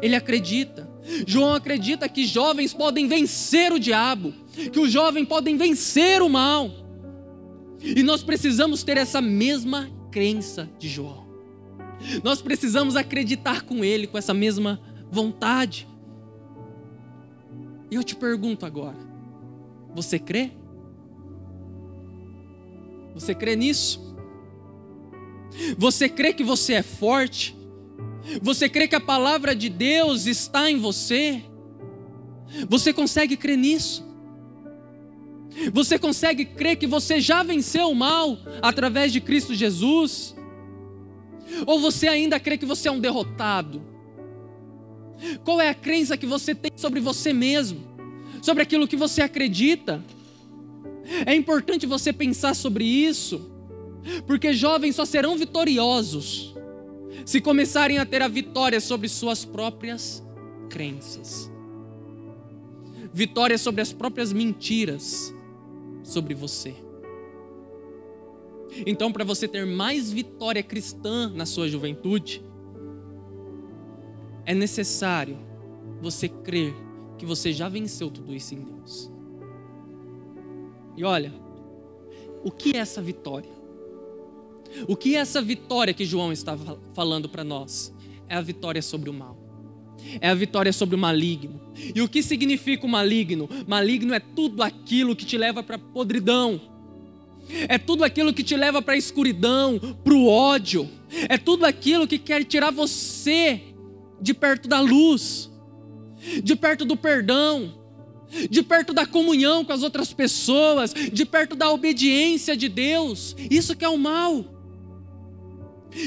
Ele 0.01 0.15
acredita. 0.15 0.89
João 1.27 1.53
acredita 1.53 2.09
que 2.09 2.25
jovens 2.25 2.73
podem 2.73 3.07
vencer 3.07 3.71
o 3.71 3.79
diabo, 3.79 4.33
que 4.71 4.79
os 4.79 4.91
jovens 4.91 5.27
podem 5.27 5.55
vencer 5.57 6.21
o 6.21 6.29
mal. 6.29 6.71
E 7.81 8.01
nós 8.01 8.23
precisamos 8.23 8.83
ter 8.83 8.97
essa 8.97 9.21
mesma 9.21 9.89
crença 10.11 10.69
de 10.79 10.87
João. 10.89 11.25
Nós 12.23 12.41
precisamos 12.41 12.95
acreditar 12.95 13.61
com 13.61 13.83
ele, 13.83 14.07
com 14.07 14.17
essa 14.17 14.33
mesma 14.33 14.79
vontade. 15.11 15.87
E 17.95 17.97
eu 17.97 18.03
te 18.03 18.13
pergunto 18.13 18.65
agora: 18.65 18.97
você 19.93 20.19
crê? 20.19 20.51
Você 23.13 23.33
crê 23.33 23.55
nisso? 23.55 24.13
Você 25.77 26.09
crê 26.09 26.33
que 26.33 26.43
você 26.43 26.73
é 26.73 26.83
forte? 26.83 27.55
Você 28.41 28.67
crê 28.67 28.85
que 28.89 28.97
a 28.97 28.99
palavra 28.99 29.55
de 29.55 29.69
Deus 29.69 30.25
está 30.25 30.69
em 30.69 30.77
você? 30.77 31.41
Você 32.67 32.91
consegue 32.91 33.37
crer 33.37 33.57
nisso? 33.57 34.05
Você 35.71 35.97
consegue 35.97 36.43
crer 36.43 36.75
que 36.75 36.87
você 36.87 37.21
já 37.21 37.43
venceu 37.43 37.89
o 37.89 37.95
mal 37.95 38.37
através 38.61 39.13
de 39.13 39.21
Cristo 39.21 39.55
Jesus? 39.55 40.35
Ou 41.65 41.79
você 41.79 42.09
ainda 42.09 42.41
crê 42.41 42.57
que 42.57 42.65
você 42.65 42.89
é 42.89 42.91
um 42.91 42.99
derrotado? 42.99 43.94
Qual 45.43 45.61
é 45.61 45.69
a 45.69 45.73
crença 45.73 46.17
que 46.17 46.25
você 46.25 46.53
tem 46.53 46.71
sobre 46.75 46.99
você 46.99 47.33
mesmo? 47.33 47.79
Sobre 48.41 48.63
aquilo 48.63 48.87
que 48.87 48.95
você 48.95 49.21
acredita? 49.21 50.03
É 51.25 51.35
importante 51.35 51.85
você 51.85 52.11
pensar 52.11 52.55
sobre 52.55 52.83
isso, 52.83 53.51
porque 54.25 54.53
jovens 54.53 54.95
só 54.95 55.05
serão 55.05 55.37
vitoriosos 55.37 56.55
se 57.25 57.39
começarem 57.41 57.97
a 57.97 58.05
ter 58.05 58.21
a 58.21 58.27
vitória 58.27 58.79
sobre 58.79 59.07
suas 59.07 59.45
próprias 59.45 60.23
crenças. 60.69 61.51
Vitória 63.13 63.57
sobre 63.57 63.81
as 63.81 63.93
próprias 63.93 64.33
mentiras 64.33 65.33
sobre 66.03 66.33
você. 66.33 66.75
Então, 68.85 69.11
para 69.11 69.23
você 69.23 69.47
ter 69.47 69.65
mais 69.65 70.11
vitória 70.11 70.61
cristã 70.61 71.31
na 71.33 71.45
sua 71.45 71.67
juventude, 71.67 72.43
é 74.45 74.53
necessário 74.53 75.37
você 76.01 76.29
crer 76.29 76.73
que 77.17 77.25
você 77.25 77.51
já 77.51 77.67
venceu 77.67 78.09
tudo 78.09 78.33
isso 78.33 78.53
em 78.53 78.59
Deus. 78.59 79.11
E 80.97 81.03
olha, 81.03 81.33
o 82.43 82.51
que 82.51 82.75
é 82.75 82.79
essa 82.79 83.01
vitória? 83.01 83.49
O 84.87 84.95
que 84.95 85.15
é 85.15 85.19
essa 85.19 85.41
vitória 85.41 85.93
que 85.93 86.05
João 86.05 86.31
está 86.31 86.57
falando 86.93 87.29
para 87.29 87.43
nós? 87.43 87.93
É 88.27 88.35
a 88.35 88.41
vitória 88.41 88.81
sobre 88.81 89.09
o 89.09 89.13
mal. 89.13 89.37
É 90.21 90.29
a 90.29 90.35
vitória 90.35 90.71
sobre 90.71 90.95
o 90.95 90.99
maligno. 90.99 91.59
E 91.93 92.01
o 92.01 92.07
que 92.09 92.21
significa 92.21 92.85
o 92.85 92.89
maligno? 92.89 93.49
Maligno 93.67 94.13
é 94.13 94.19
tudo 94.19 94.61
aquilo 94.61 95.15
que 95.15 95.25
te 95.25 95.37
leva 95.37 95.63
para 95.63 95.77
a 95.77 95.79
podridão. 95.79 96.61
É 97.67 97.77
tudo 97.77 98.03
aquilo 98.03 98.33
que 98.33 98.43
te 98.43 98.55
leva 98.55 98.81
para 98.81 98.95
a 98.95 98.97
escuridão, 98.97 99.79
para 100.03 100.13
o 100.13 100.27
ódio. 100.27 100.89
É 101.29 101.37
tudo 101.37 101.65
aquilo 101.65 102.07
que 102.07 102.17
quer 102.17 102.43
tirar 102.43 102.71
você 102.71 103.74
de 104.19 104.33
perto 104.33 104.67
da 104.67 104.79
luz, 104.79 105.51
de 106.43 106.55
perto 106.55 106.85
do 106.85 106.95
perdão, 106.97 107.73
de 108.49 108.63
perto 108.63 108.93
da 108.93 109.05
comunhão 109.05 109.63
com 109.63 109.71
as 109.71 109.83
outras 109.83 110.13
pessoas, 110.13 110.93
de 110.93 111.25
perto 111.25 111.55
da 111.55 111.71
obediência 111.71 112.55
de 112.55 112.67
Deus. 112.67 113.35
Isso 113.49 113.75
que 113.75 113.85
é 113.85 113.89
o 113.89 113.97
mal. 113.97 114.45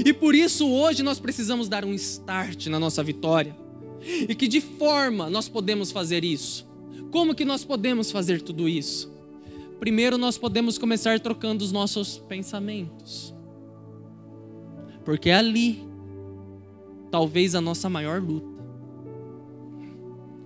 E 0.04 0.12
por 0.12 0.34
isso 0.34 0.68
hoje 0.68 1.02
nós 1.02 1.18
precisamos 1.18 1.68
dar 1.68 1.84
um 1.84 1.94
start 1.94 2.66
na 2.66 2.78
nossa 2.78 3.02
vitória. 3.02 3.56
E 4.02 4.34
que 4.34 4.46
de 4.46 4.60
forma 4.60 5.30
nós 5.30 5.48
podemos 5.48 5.90
fazer 5.90 6.24
isso? 6.24 6.68
Como 7.10 7.34
que 7.34 7.44
nós 7.44 7.64
podemos 7.64 8.10
fazer 8.10 8.42
tudo 8.42 8.68
isso? 8.68 9.10
Primeiro 9.80 10.18
nós 10.18 10.36
podemos 10.36 10.76
começar 10.76 11.20
trocando 11.20 11.64
os 11.64 11.72
nossos 11.72 12.18
pensamentos. 12.18 13.34
Porque 15.04 15.30
é 15.30 15.36
ali 15.36 15.87
talvez 17.10 17.54
a 17.54 17.60
nossa 17.60 17.88
maior 17.88 18.20
luta. 18.20 18.58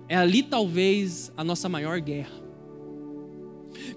É 0.07 0.15
ali 0.15 0.43
talvez 0.43 1.31
a 1.35 1.43
nossa 1.43 1.67
maior 1.67 1.99
guerra. 1.99 2.43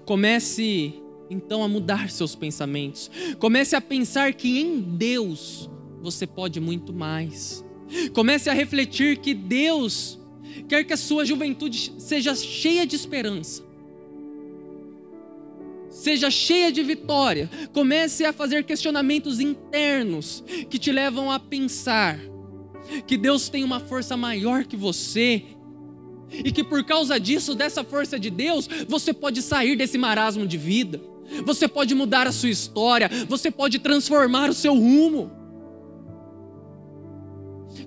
Comece 0.05 0.93
então 1.29 1.63
a 1.63 1.67
mudar 1.67 2.09
seus 2.09 2.35
pensamentos. 2.35 3.11
Comece 3.39 3.75
a 3.75 3.81
pensar 3.81 4.33
que 4.33 4.59
em 4.59 4.81
Deus 4.81 5.69
você 6.01 6.25
pode 6.25 6.59
muito 6.59 6.93
mais. 6.93 7.63
Comece 8.13 8.49
a 8.49 8.53
refletir 8.53 9.17
que 9.17 9.33
Deus 9.33 10.19
quer 10.67 10.83
que 10.83 10.93
a 10.93 10.97
sua 10.97 11.25
juventude 11.25 11.93
seja 11.97 12.35
cheia 12.35 12.85
de 12.85 12.95
esperança. 12.95 13.63
Seja 15.89 16.29
cheia 16.29 16.71
de 16.71 16.83
vitória. 16.83 17.49
Comece 17.73 18.25
a 18.25 18.33
fazer 18.33 18.63
questionamentos 18.63 19.39
internos 19.39 20.43
que 20.69 20.77
te 20.77 20.91
levam 20.91 21.31
a 21.31 21.39
pensar 21.39 22.19
que 23.05 23.17
Deus 23.17 23.49
tem 23.49 23.63
uma 23.63 23.79
força 23.79 24.15
maior 24.15 24.63
que 24.65 24.75
você 24.75 25.43
e 26.31 26.51
que 26.51 26.63
por 26.63 26.83
causa 26.83 27.19
disso, 27.19 27.55
dessa 27.55 27.83
força 27.83 28.19
de 28.19 28.29
Deus, 28.29 28.67
você 28.87 29.13
pode 29.13 29.41
sair 29.41 29.75
desse 29.75 29.97
marasmo 29.97 30.45
de 30.45 30.57
vida, 30.57 31.01
você 31.45 31.67
pode 31.67 31.93
mudar 31.95 32.27
a 32.27 32.31
sua 32.31 32.49
história, 32.49 33.09
você 33.27 33.49
pode 33.49 33.79
transformar 33.79 34.49
o 34.49 34.53
seu 34.53 34.73
rumo. 34.73 35.31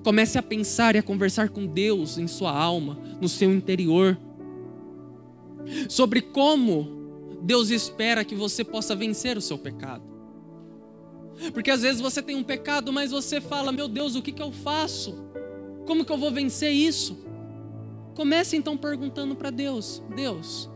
Comece 0.02 0.38
a 0.38 0.42
pensar 0.42 0.94
e 0.94 0.98
a 0.98 1.02
conversar 1.02 1.50
com 1.50 1.66
Deus 1.66 2.16
em 2.16 2.26
sua 2.26 2.56
alma, 2.56 2.98
no 3.20 3.28
seu 3.28 3.52
interior, 3.52 4.18
sobre 5.88 6.22
como 6.22 7.38
Deus 7.42 7.70
espera 7.70 8.24
que 8.24 8.34
você 8.34 8.64
possa 8.64 8.94
vencer 8.94 9.36
o 9.36 9.40
seu 9.40 9.58
pecado. 9.58 10.09
Porque 11.52 11.70
às 11.70 11.82
vezes 11.82 12.00
você 12.00 12.22
tem 12.22 12.36
um 12.36 12.42
pecado, 12.42 12.92
mas 12.92 13.10
você 13.10 13.40
fala: 13.40 13.72
Meu 13.72 13.88
Deus, 13.88 14.14
o 14.14 14.22
que, 14.22 14.32
que 14.32 14.42
eu 14.42 14.52
faço? 14.52 15.24
Como 15.86 16.04
que 16.04 16.12
eu 16.12 16.18
vou 16.18 16.30
vencer 16.30 16.72
isso? 16.72 17.18
Comece 18.14 18.56
então 18.56 18.76
perguntando 18.76 19.34
para 19.34 19.50
Deus: 19.50 20.02
Deus, 20.14 20.68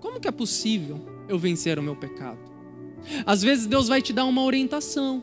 como 0.00 0.20
que 0.20 0.28
é 0.28 0.32
possível 0.32 1.00
eu 1.28 1.38
vencer 1.38 1.78
o 1.78 1.82
meu 1.82 1.96
pecado? 1.96 2.38
Às 3.26 3.42
vezes 3.42 3.66
Deus 3.66 3.88
vai 3.88 4.00
te 4.00 4.12
dar 4.12 4.24
uma 4.26 4.42
orientação, 4.42 5.22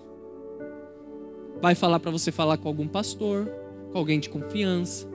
vai 1.62 1.76
falar 1.76 2.00
para 2.00 2.12
você 2.12 2.32
falar 2.32 2.58
com 2.58 2.68
algum 2.68 2.88
pastor, 2.88 3.50
com 3.92 3.98
alguém 3.98 4.20
de 4.20 4.30
confiança. 4.30 5.08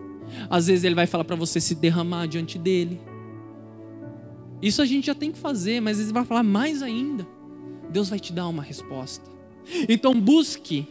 Às 0.48 0.66
vezes 0.68 0.84
Ele 0.84 0.94
vai 0.94 1.06
falar 1.06 1.24
para 1.24 1.36
você 1.36 1.60
se 1.60 1.74
derramar 1.74 2.26
diante 2.26 2.58
dele. 2.58 3.00
Isso 4.62 4.80
a 4.80 4.86
gente 4.86 5.06
já 5.06 5.14
tem 5.14 5.32
que 5.32 5.38
fazer, 5.38 5.80
mas 5.80 5.98
Ele 5.98 6.12
vai 6.12 6.24
falar 6.24 6.42
mais 6.42 6.82
ainda. 6.82 7.26
Deus 7.92 8.08
vai 8.08 8.18
te 8.18 8.32
dar 8.32 8.48
uma 8.48 8.62
resposta. 8.62 9.30
Então 9.88 10.18
busque 10.18 10.86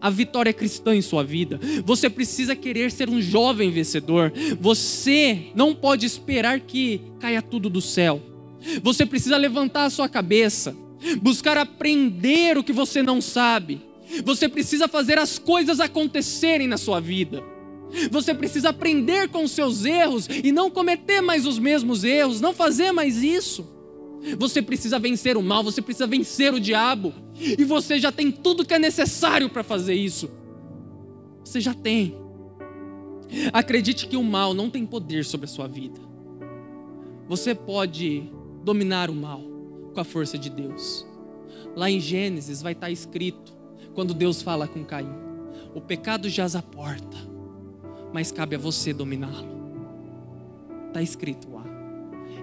a 0.00 0.10
vitória 0.10 0.52
cristã 0.52 0.94
em 0.94 1.02
sua 1.02 1.22
vida. 1.22 1.60
Você 1.84 2.10
precisa 2.10 2.56
querer 2.56 2.90
ser 2.90 3.08
um 3.08 3.20
jovem 3.20 3.70
vencedor. 3.70 4.32
Você 4.60 5.46
não 5.54 5.74
pode 5.74 6.06
esperar 6.06 6.60
que 6.60 7.00
caia 7.20 7.40
tudo 7.40 7.68
do 7.70 7.80
céu. 7.80 8.20
Você 8.82 9.06
precisa 9.06 9.36
levantar 9.36 9.84
a 9.84 9.90
sua 9.90 10.08
cabeça, 10.08 10.76
buscar 11.22 11.56
aprender 11.56 12.58
o 12.58 12.64
que 12.64 12.72
você 12.72 13.02
não 13.02 13.20
sabe. 13.20 13.80
Você 14.24 14.48
precisa 14.48 14.88
fazer 14.88 15.18
as 15.18 15.38
coisas 15.38 15.80
acontecerem 15.80 16.66
na 16.66 16.76
sua 16.76 17.00
vida. 17.00 17.42
Você 18.10 18.34
precisa 18.34 18.70
aprender 18.70 19.28
com 19.28 19.44
os 19.44 19.50
seus 19.50 19.84
erros 19.84 20.28
e 20.28 20.52
não 20.52 20.70
cometer 20.70 21.20
mais 21.20 21.46
os 21.46 21.58
mesmos 21.58 22.04
erros, 22.04 22.40
não 22.40 22.52
fazer 22.52 22.92
mais 22.92 23.22
isso. 23.22 23.79
Você 24.38 24.60
precisa 24.60 24.98
vencer 24.98 25.36
o 25.36 25.42
mal, 25.42 25.62
você 25.62 25.80
precisa 25.80 26.06
vencer 26.06 26.52
o 26.52 26.60
diabo. 26.60 27.12
E 27.36 27.64
você 27.64 27.98
já 27.98 28.12
tem 28.12 28.30
tudo 28.30 28.64
que 28.64 28.74
é 28.74 28.78
necessário 28.78 29.48
para 29.48 29.62
fazer 29.62 29.94
isso. 29.94 30.30
Você 31.44 31.60
já 31.60 31.74
tem. 31.74 32.14
Acredite 33.52 34.06
que 34.06 34.16
o 34.16 34.22
mal 34.22 34.52
não 34.52 34.68
tem 34.68 34.84
poder 34.84 35.24
sobre 35.24 35.46
a 35.46 35.48
sua 35.48 35.66
vida. 35.66 36.00
Você 37.28 37.54
pode 37.54 38.30
dominar 38.64 39.08
o 39.08 39.14
mal 39.14 39.40
com 39.94 40.00
a 40.00 40.04
força 40.04 40.36
de 40.36 40.50
Deus. 40.50 41.06
Lá 41.76 41.88
em 41.88 42.00
Gênesis 42.00 42.60
vai 42.60 42.72
estar 42.72 42.90
escrito, 42.90 43.52
quando 43.94 44.12
Deus 44.12 44.42
fala 44.42 44.66
com 44.66 44.84
Caim: 44.84 45.12
O 45.74 45.80
pecado 45.80 46.28
jaz 46.28 46.56
à 46.56 46.62
porta, 46.62 47.16
mas 48.12 48.32
cabe 48.32 48.56
a 48.56 48.58
você 48.58 48.92
dominá-lo. 48.92 49.60
Está 50.88 51.00
escrito. 51.00 51.59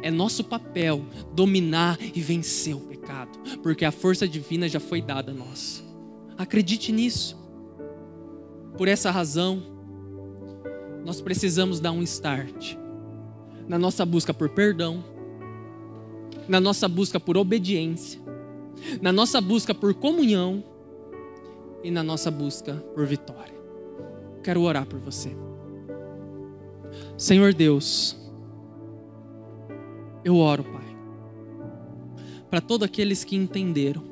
É 0.01 0.11
nosso 0.11 0.43
papel 0.43 1.05
dominar 1.33 1.97
e 2.01 2.21
vencer 2.21 2.75
o 2.75 2.79
pecado, 2.79 3.39
porque 3.61 3.85
a 3.85 3.91
força 3.91 4.27
divina 4.27 4.67
já 4.67 4.79
foi 4.79 5.01
dada 5.01 5.31
a 5.31 5.35
nós. 5.35 5.83
Acredite 6.37 6.91
nisso. 6.91 7.37
Por 8.77 8.87
essa 8.87 9.09
razão, 9.09 9.63
nós 11.03 11.19
precisamos 11.21 11.79
dar 11.79 11.91
um 11.91 12.03
start 12.03 12.75
na 13.67 13.77
nossa 13.77 14.05
busca 14.05 14.33
por 14.33 14.49
perdão, 14.49 15.03
na 16.47 16.59
nossa 16.59 16.87
busca 16.87 17.19
por 17.19 17.37
obediência, 17.37 18.19
na 19.01 19.11
nossa 19.11 19.41
busca 19.41 19.73
por 19.73 19.93
comunhão 19.93 20.63
e 21.83 21.91
na 21.91 22.03
nossa 22.03 22.31
busca 22.31 22.75
por 22.93 23.05
vitória. 23.05 23.55
Quero 24.43 24.61
orar 24.61 24.85
por 24.85 24.99
você. 24.99 25.35
Senhor 27.17 27.53
Deus, 27.53 28.15
eu 30.27 30.35
oro, 30.35 30.61
Pai, 30.61 30.83
para 32.49 32.59
todos 32.59 32.85
aqueles 32.85 33.23
que 33.23 33.33
entenderam 33.33 34.03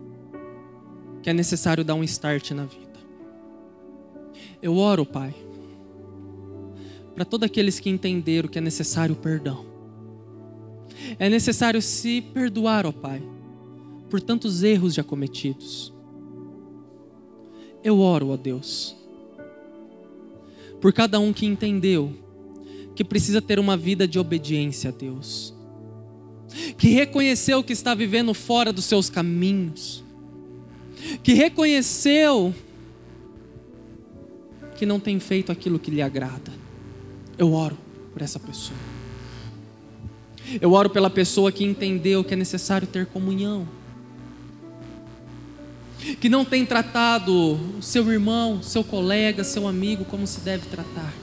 que 1.21 1.29
é 1.29 1.33
necessário 1.33 1.83
dar 1.83 1.93
um 1.93 2.05
start 2.05 2.51
na 2.51 2.63
vida. 2.63 2.97
Eu 4.61 4.77
oro, 4.77 5.05
Pai, 5.05 5.35
para 7.13 7.25
todos 7.25 7.45
aqueles 7.45 7.81
que 7.81 7.89
entenderam 7.89 8.47
que 8.47 8.57
é 8.57 8.61
necessário 8.61 9.13
perdão. 9.13 9.65
É 11.19 11.27
necessário 11.27 11.81
se 11.81 12.21
perdoar, 12.21 12.85
ó 12.85 12.93
Pai, 12.93 13.21
por 14.09 14.21
tantos 14.21 14.63
erros 14.63 14.93
já 14.93 15.03
cometidos. 15.03 15.93
Eu 17.83 17.99
oro, 17.99 18.29
ó 18.29 18.37
Deus, 18.37 18.95
por 20.79 20.93
cada 20.93 21.19
um 21.19 21.33
que 21.33 21.45
entendeu 21.45 22.13
que 22.95 23.03
precisa 23.03 23.41
ter 23.41 23.59
uma 23.59 23.75
vida 23.75 24.07
de 24.07 24.17
obediência 24.17 24.91
a 24.91 24.93
Deus, 24.93 25.54
que 26.77 26.89
reconheceu 26.89 27.63
que 27.63 27.73
está 27.73 27.93
vivendo 27.93 28.33
fora 28.33 28.71
dos 28.71 28.85
seus 28.85 29.09
caminhos, 29.09 30.03
que 31.23 31.33
reconheceu 31.33 32.53
que 34.77 34.85
não 34.85 34.99
tem 34.99 35.19
feito 35.19 35.51
aquilo 35.51 35.79
que 35.79 35.91
lhe 35.91 36.01
agrada. 36.01 36.51
Eu 37.37 37.53
oro 37.53 37.77
por 38.13 38.21
essa 38.21 38.39
pessoa. 38.39 38.77
Eu 40.61 40.73
oro 40.73 40.89
pela 40.89 41.09
pessoa 41.09 41.51
que 41.51 41.63
entendeu 41.63 42.23
que 42.23 42.33
é 42.33 42.37
necessário 42.37 42.87
ter 42.87 43.05
comunhão. 43.05 43.67
Que 46.19 46.29
não 46.29 46.45
tem 46.45 46.65
tratado 46.65 47.59
seu 47.81 48.11
irmão, 48.11 48.61
seu 48.61 48.83
colega, 48.83 49.43
seu 49.43 49.67
amigo 49.67 50.05
como 50.05 50.27
se 50.27 50.39
deve 50.41 50.67
tratar. 50.67 51.13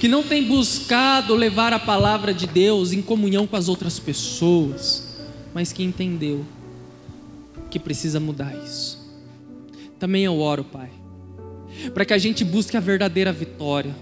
Que 0.00 0.08
não 0.08 0.22
tem 0.22 0.44
buscado 0.44 1.34
levar 1.34 1.72
a 1.72 1.78
palavra 1.78 2.32
de 2.32 2.46
Deus 2.46 2.92
em 2.92 3.02
comunhão 3.02 3.46
com 3.46 3.56
as 3.56 3.68
outras 3.68 3.98
pessoas, 3.98 5.16
mas 5.54 5.72
que 5.72 5.82
entendeu 5.82 6.44
que 7.70 7.78
precisa 7.78 8.18
mudar 8.18 8.54
isso. 8.64 8.98
Também 9.98 10.24
eu 10.24 10.38
oro, 10.38 10.64
Pai, 10.64 10.90
para 11.92 12.04
que 12.04 12.14
a 12.14 12.18
gente 12.18 12.44
busque 12.44 12.76
a 12.76 12.80
verdadeira 12.80 13.32
vitória, 13.32 13.94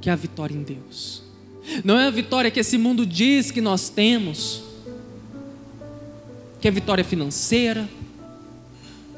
que 0.00 0.10
é 0.10 0.12
a 0.12 0.16
vitória 0.16 0.54
em 0.54 0.62
Deus. 0.62 1.22
Não 1.84 1.98
é 1.98 2.06
a 2.06 2.10
vitória 2.10 2.50
que 2.50 2.60
esse 2.60 2.76
mundo 2.76 3.06
diz 3.06 3.50
que 3.50 3.60
nós 3.60 3.88
temos, 3.88 4.62
que 6.60 6.68
é 6.68 6.70
vitória 6.70 7.04
financeira, 7.04 7.88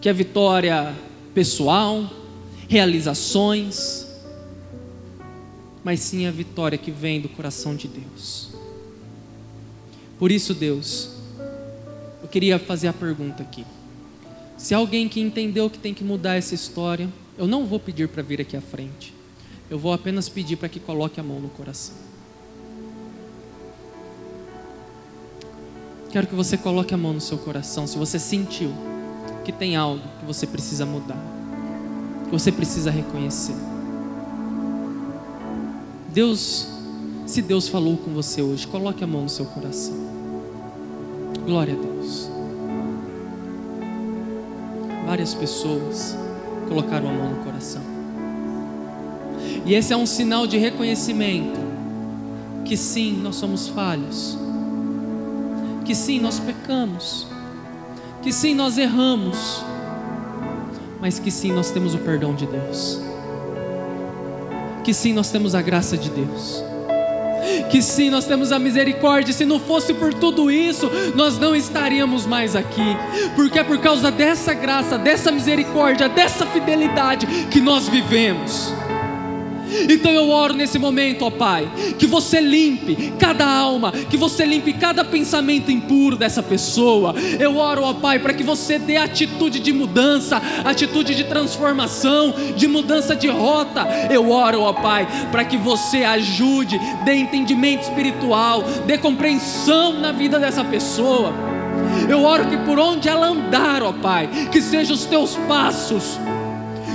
que 0.01 0.09
é 0.09 0.13
vitória 0.13 0.95
pessoal, 1.35 2.09
realizações, 2.69 4.06
mas 5.87 6.01
sim 6.01 6.26
a 6.26 6.32
vitória 6.32 6.76
que 6.76 6.91
vem 6.91 7.20
do 7.20 7.28
coração 7.28 7.76
de 7.76 7.87
Deus. 7.87 8.49
Por 10.18 10.32
isso, 10.32 10.53
Deus, 10.53 11.11
eu 12.20 12.26
queria 12.26 12.59
fazer 12.59 12.89
a 12.89 12.93
pergunta 12.93 13.45
aqui. 13.45 13.64
Se 14.57 14.74
alguém 14.74 15.09
que 15.09 15.20
entendeu 15.20 15.70
que 15.70 15.78
tem 15.78 15.95
que 15.95 16.03
mudar 16.03 16.34
essa 16.34 16.57
história, 16.57 17.09
eu 17.39 17.47
não 17.47 17.66
vou 17.66 17.78
pedir 17.78 18.09
para 18.09 18.20
vir 18.20 18.41
aqui 18.41 18.57
à 18.57 18.61
frente. 18.61 19.14
Eu 19.70 19.78
vou 19.78 19.93
apenas 19.93 20.28
pedir 20.28 20.57
para 20.57 20.68
que 20.68 20.80
coloque 20.80 21.20
a 21.20 21.22
mão 21.22 21.39
no 21.39 21.51
coração. 21.51 21.95
Quero 26.11 26.26
que 26.26 26.34
você 26.34 26.59
coloque 26.59 26.95
a 26.95 26.99
mão 26.99 27.12
no 27.12 27.20
seu 27.20 27.39
coração 27.39 27.87
se 27.87 27.97
você 27.97 28.18
sentiu 28.18 28.72
que 29.45 29.53
tem 29.53 29.76
algo 29.76 30.03
que 30.18 30.26
você 30.26 30.49
precisa 30.49 30.84
mudar, 30.84 31.22
que 32.24 32.32
você 32.32 32.51
precisa 32.51 32.91
reconhecer. 32.91 33.76
Deus, 36.17 36.67
se 37.27 37.43
Deus 37.43 37.69
falou 37.69 37.99
com 37.99 38.11
você 38.14 38.41
hoje, 38.41 38.67
coloque 38.67 39.05
a 39.05 39.07
mão 39.07 39.25
no 39.25 39.29
seu 39.29 39.45
coração. 39.45 39.95
Glória 41.45 41.75
a 41.75 41.77
Deus. 41.77 42.31
Várias 45.05 45.35
pessoas 45.35 46.17
colocaram 46.71 47.11
a 47.11 47.12
mão 47.12 47.33
no 47.33 47.45
coração. 47.45 47.83
E 49.67 49.75
esse 49.75 49.93
é 49.93 49.97
um 49.99 50.07
sinal 50.07 50.47
de 50.47 50.57
reconhecimento 50.57 51.61
que 52.64 52.79
sim, 52.79 53.21
nós 53.23 53.37
somos 53.37 53.69
falhos. 53.69 54.39
Que 55.85 55.95
sim, 55.95 56.19
nós 56.19 56.41
pecamos. 56.41 57.27
Que 58.23 58.33
sim, 58.33 58.55
nós 58.55 58.79
erramos. 58.79 59.62
Mas 60.99 61.19
que 61.19 61.31
sim, 61.31 61.53
nós 61.53 61.71
temos 61.71 61.95
o 61.95 61.99
perdão 61.99 62.35
de 62.35 62.47
Deus. 62.47 63.06
Que 64.87 64.95
sim, 64.95 65.12
nós 65.12 65.32
temos 65.32 65.53
a 65.53 65.61
graça 65.61 65.97
de 65.97 66.09
Deus 66.09 66.62
que 67.70 67.82
sim, 67.82 68.11
nós 68.11 68.24
temos 68.24 68.53
a 68.53 68.59
misericórdia. 68.59 69.32
Se 69.32 69.45
não 69.45 69.59
fosse 69.59 69.93
por 69.93 70.14
tudo 70.14 70.51
isso, 70.51 70.89
nós 71.14 71.39
não 71.39 71.55
estaríamos 71.57 72.26
mais 72.26 72.55
aqui, 72.55 72.97
porque 73.34 73.59
é 73.59 73.64
por 73.64 73.78
causa 73.78 74.11
dessa 74.11 74.55
graça, 74.55 74.97
dessa 74.97 75.32
misericórdia, 75.32 76.09
dessa 76.09 76.47
fidelidade 76.47 77.26
que 77.51 77.61
nós 77.61 77.89
vivemos. 77.89 78.72
Então 79.89 80.11
eu 80.12 80.29
oro 80.29 80.55
nesse 80.55 80.79
momento, 80.79 81.24
ó 81.24 81.31
Pai, 81.31 81.70
que 81.99 82.07
você 82.07 82.41
limpe 82.41 83.12
cada 83.18 83.47
alma, 83.47 83.93
que 83.93 84.16
você 84.16 84.45
limpe 84.45 84.72
cada 84.72 85.05
pensamento 85.05 85.70
impuro 85.70 86.16
dessa 86.16 86.43
pessoa. 86.43 87.14
Eu 87.39 87.57
oro, 87.57 87.83
ó 87.83 87.95
Pai, 87.95 88.18
para 88.18 88.35
que 88.35 88.43
você 88.43 88.79
dê 88.79 88.97
atitude 88.97 89.61
de 89.61 89.72
mudança, 89.72 90.41
atitude 90.64 91.14
de 91.14 91.24
transformação, 91.24 92.35
de 92.57 92.66
mudança 92.66 93.14
de 93.14 93.29
rota. 93.29 93.87
Eu 94.11 94.31
oro, 94.31 94.62
ó 94.62 94.72
Pai, 94.72 95.07
para 95.31 95.45
que 95.45 95.57
você 95.57 96.05
ajude, 96.05 96.81
dê 97.05 97.14
entendimento 97.14 97.83
espiritual, 97.83 98.62
dê 98.87 98.99
compreensão 98.99 100.01
na 100.01 100.12
vida 100.12 100.39
dessa 100.39 100.64
pessoa. 100.64 101.33
Eu 102.09 102.22
oro 102.22 102.47
que 102.47 102.57
por 102.59 102.79
onde 102.79 103.09
ela 103.09 103.29
andar, 103.29 103.83
ó 103.83 103.93
Pai, 103.93 104.29
que 104.51 104.61
sejam 104.61 104.95
os 104.95 105.05
teus 105.05 105.37
passos 105.49 106.18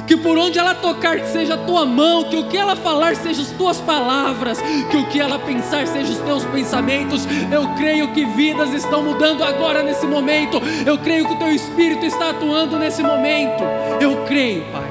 que 0.08 0.18
por 0.18 0.38
onde 0.38 0.60
ela 0.60 0.76
tocar 0.76 1.20
seja 1.26 1.56
a 1.56 1.58
tua 1.58 1.86
mão, 1.86 2.26
que 2.26 2.36
o 2.36 2.47
que 2.47 2.58
ela 2.58 2.76
falar 2.76 3.16
seja 3.16 3.41
as 3.41 3.52
tuas 3.52 3.80
palavras, 3.80 4.60
que 4.89 4.97
o 4.97 5.08
que 5.08 5.20
ela 5.20 5.39
pensar 5.39 5.88
seja 5.88 6.12
os 6.12 6.20
teus 6.20 6.45
pensamentos. 6.45 7.28
Eu 7.52 7.68
creio 7.76 8.14
que 8.14 8.26
vidas 8.26 8.74
estão 8.74 9.04
mudando 9.04 9.43
agora 9.43 9.84
nesse 9.84 10.06
momento. 10.06 10.62
Eu 10.86 10.97
creio 10.97 11.28
que 11.28 11.34
o 11.34 11.38
teu 11.38 11.52
espírito 11.52 12.06
está 12.06 12.32
atuando 12.32 12.78
nesse 12.78 13.02
momento. 13.02 13.64
Eu 13.99 14.26
creio, 14.26 14.66
Pai. 14.72 14.90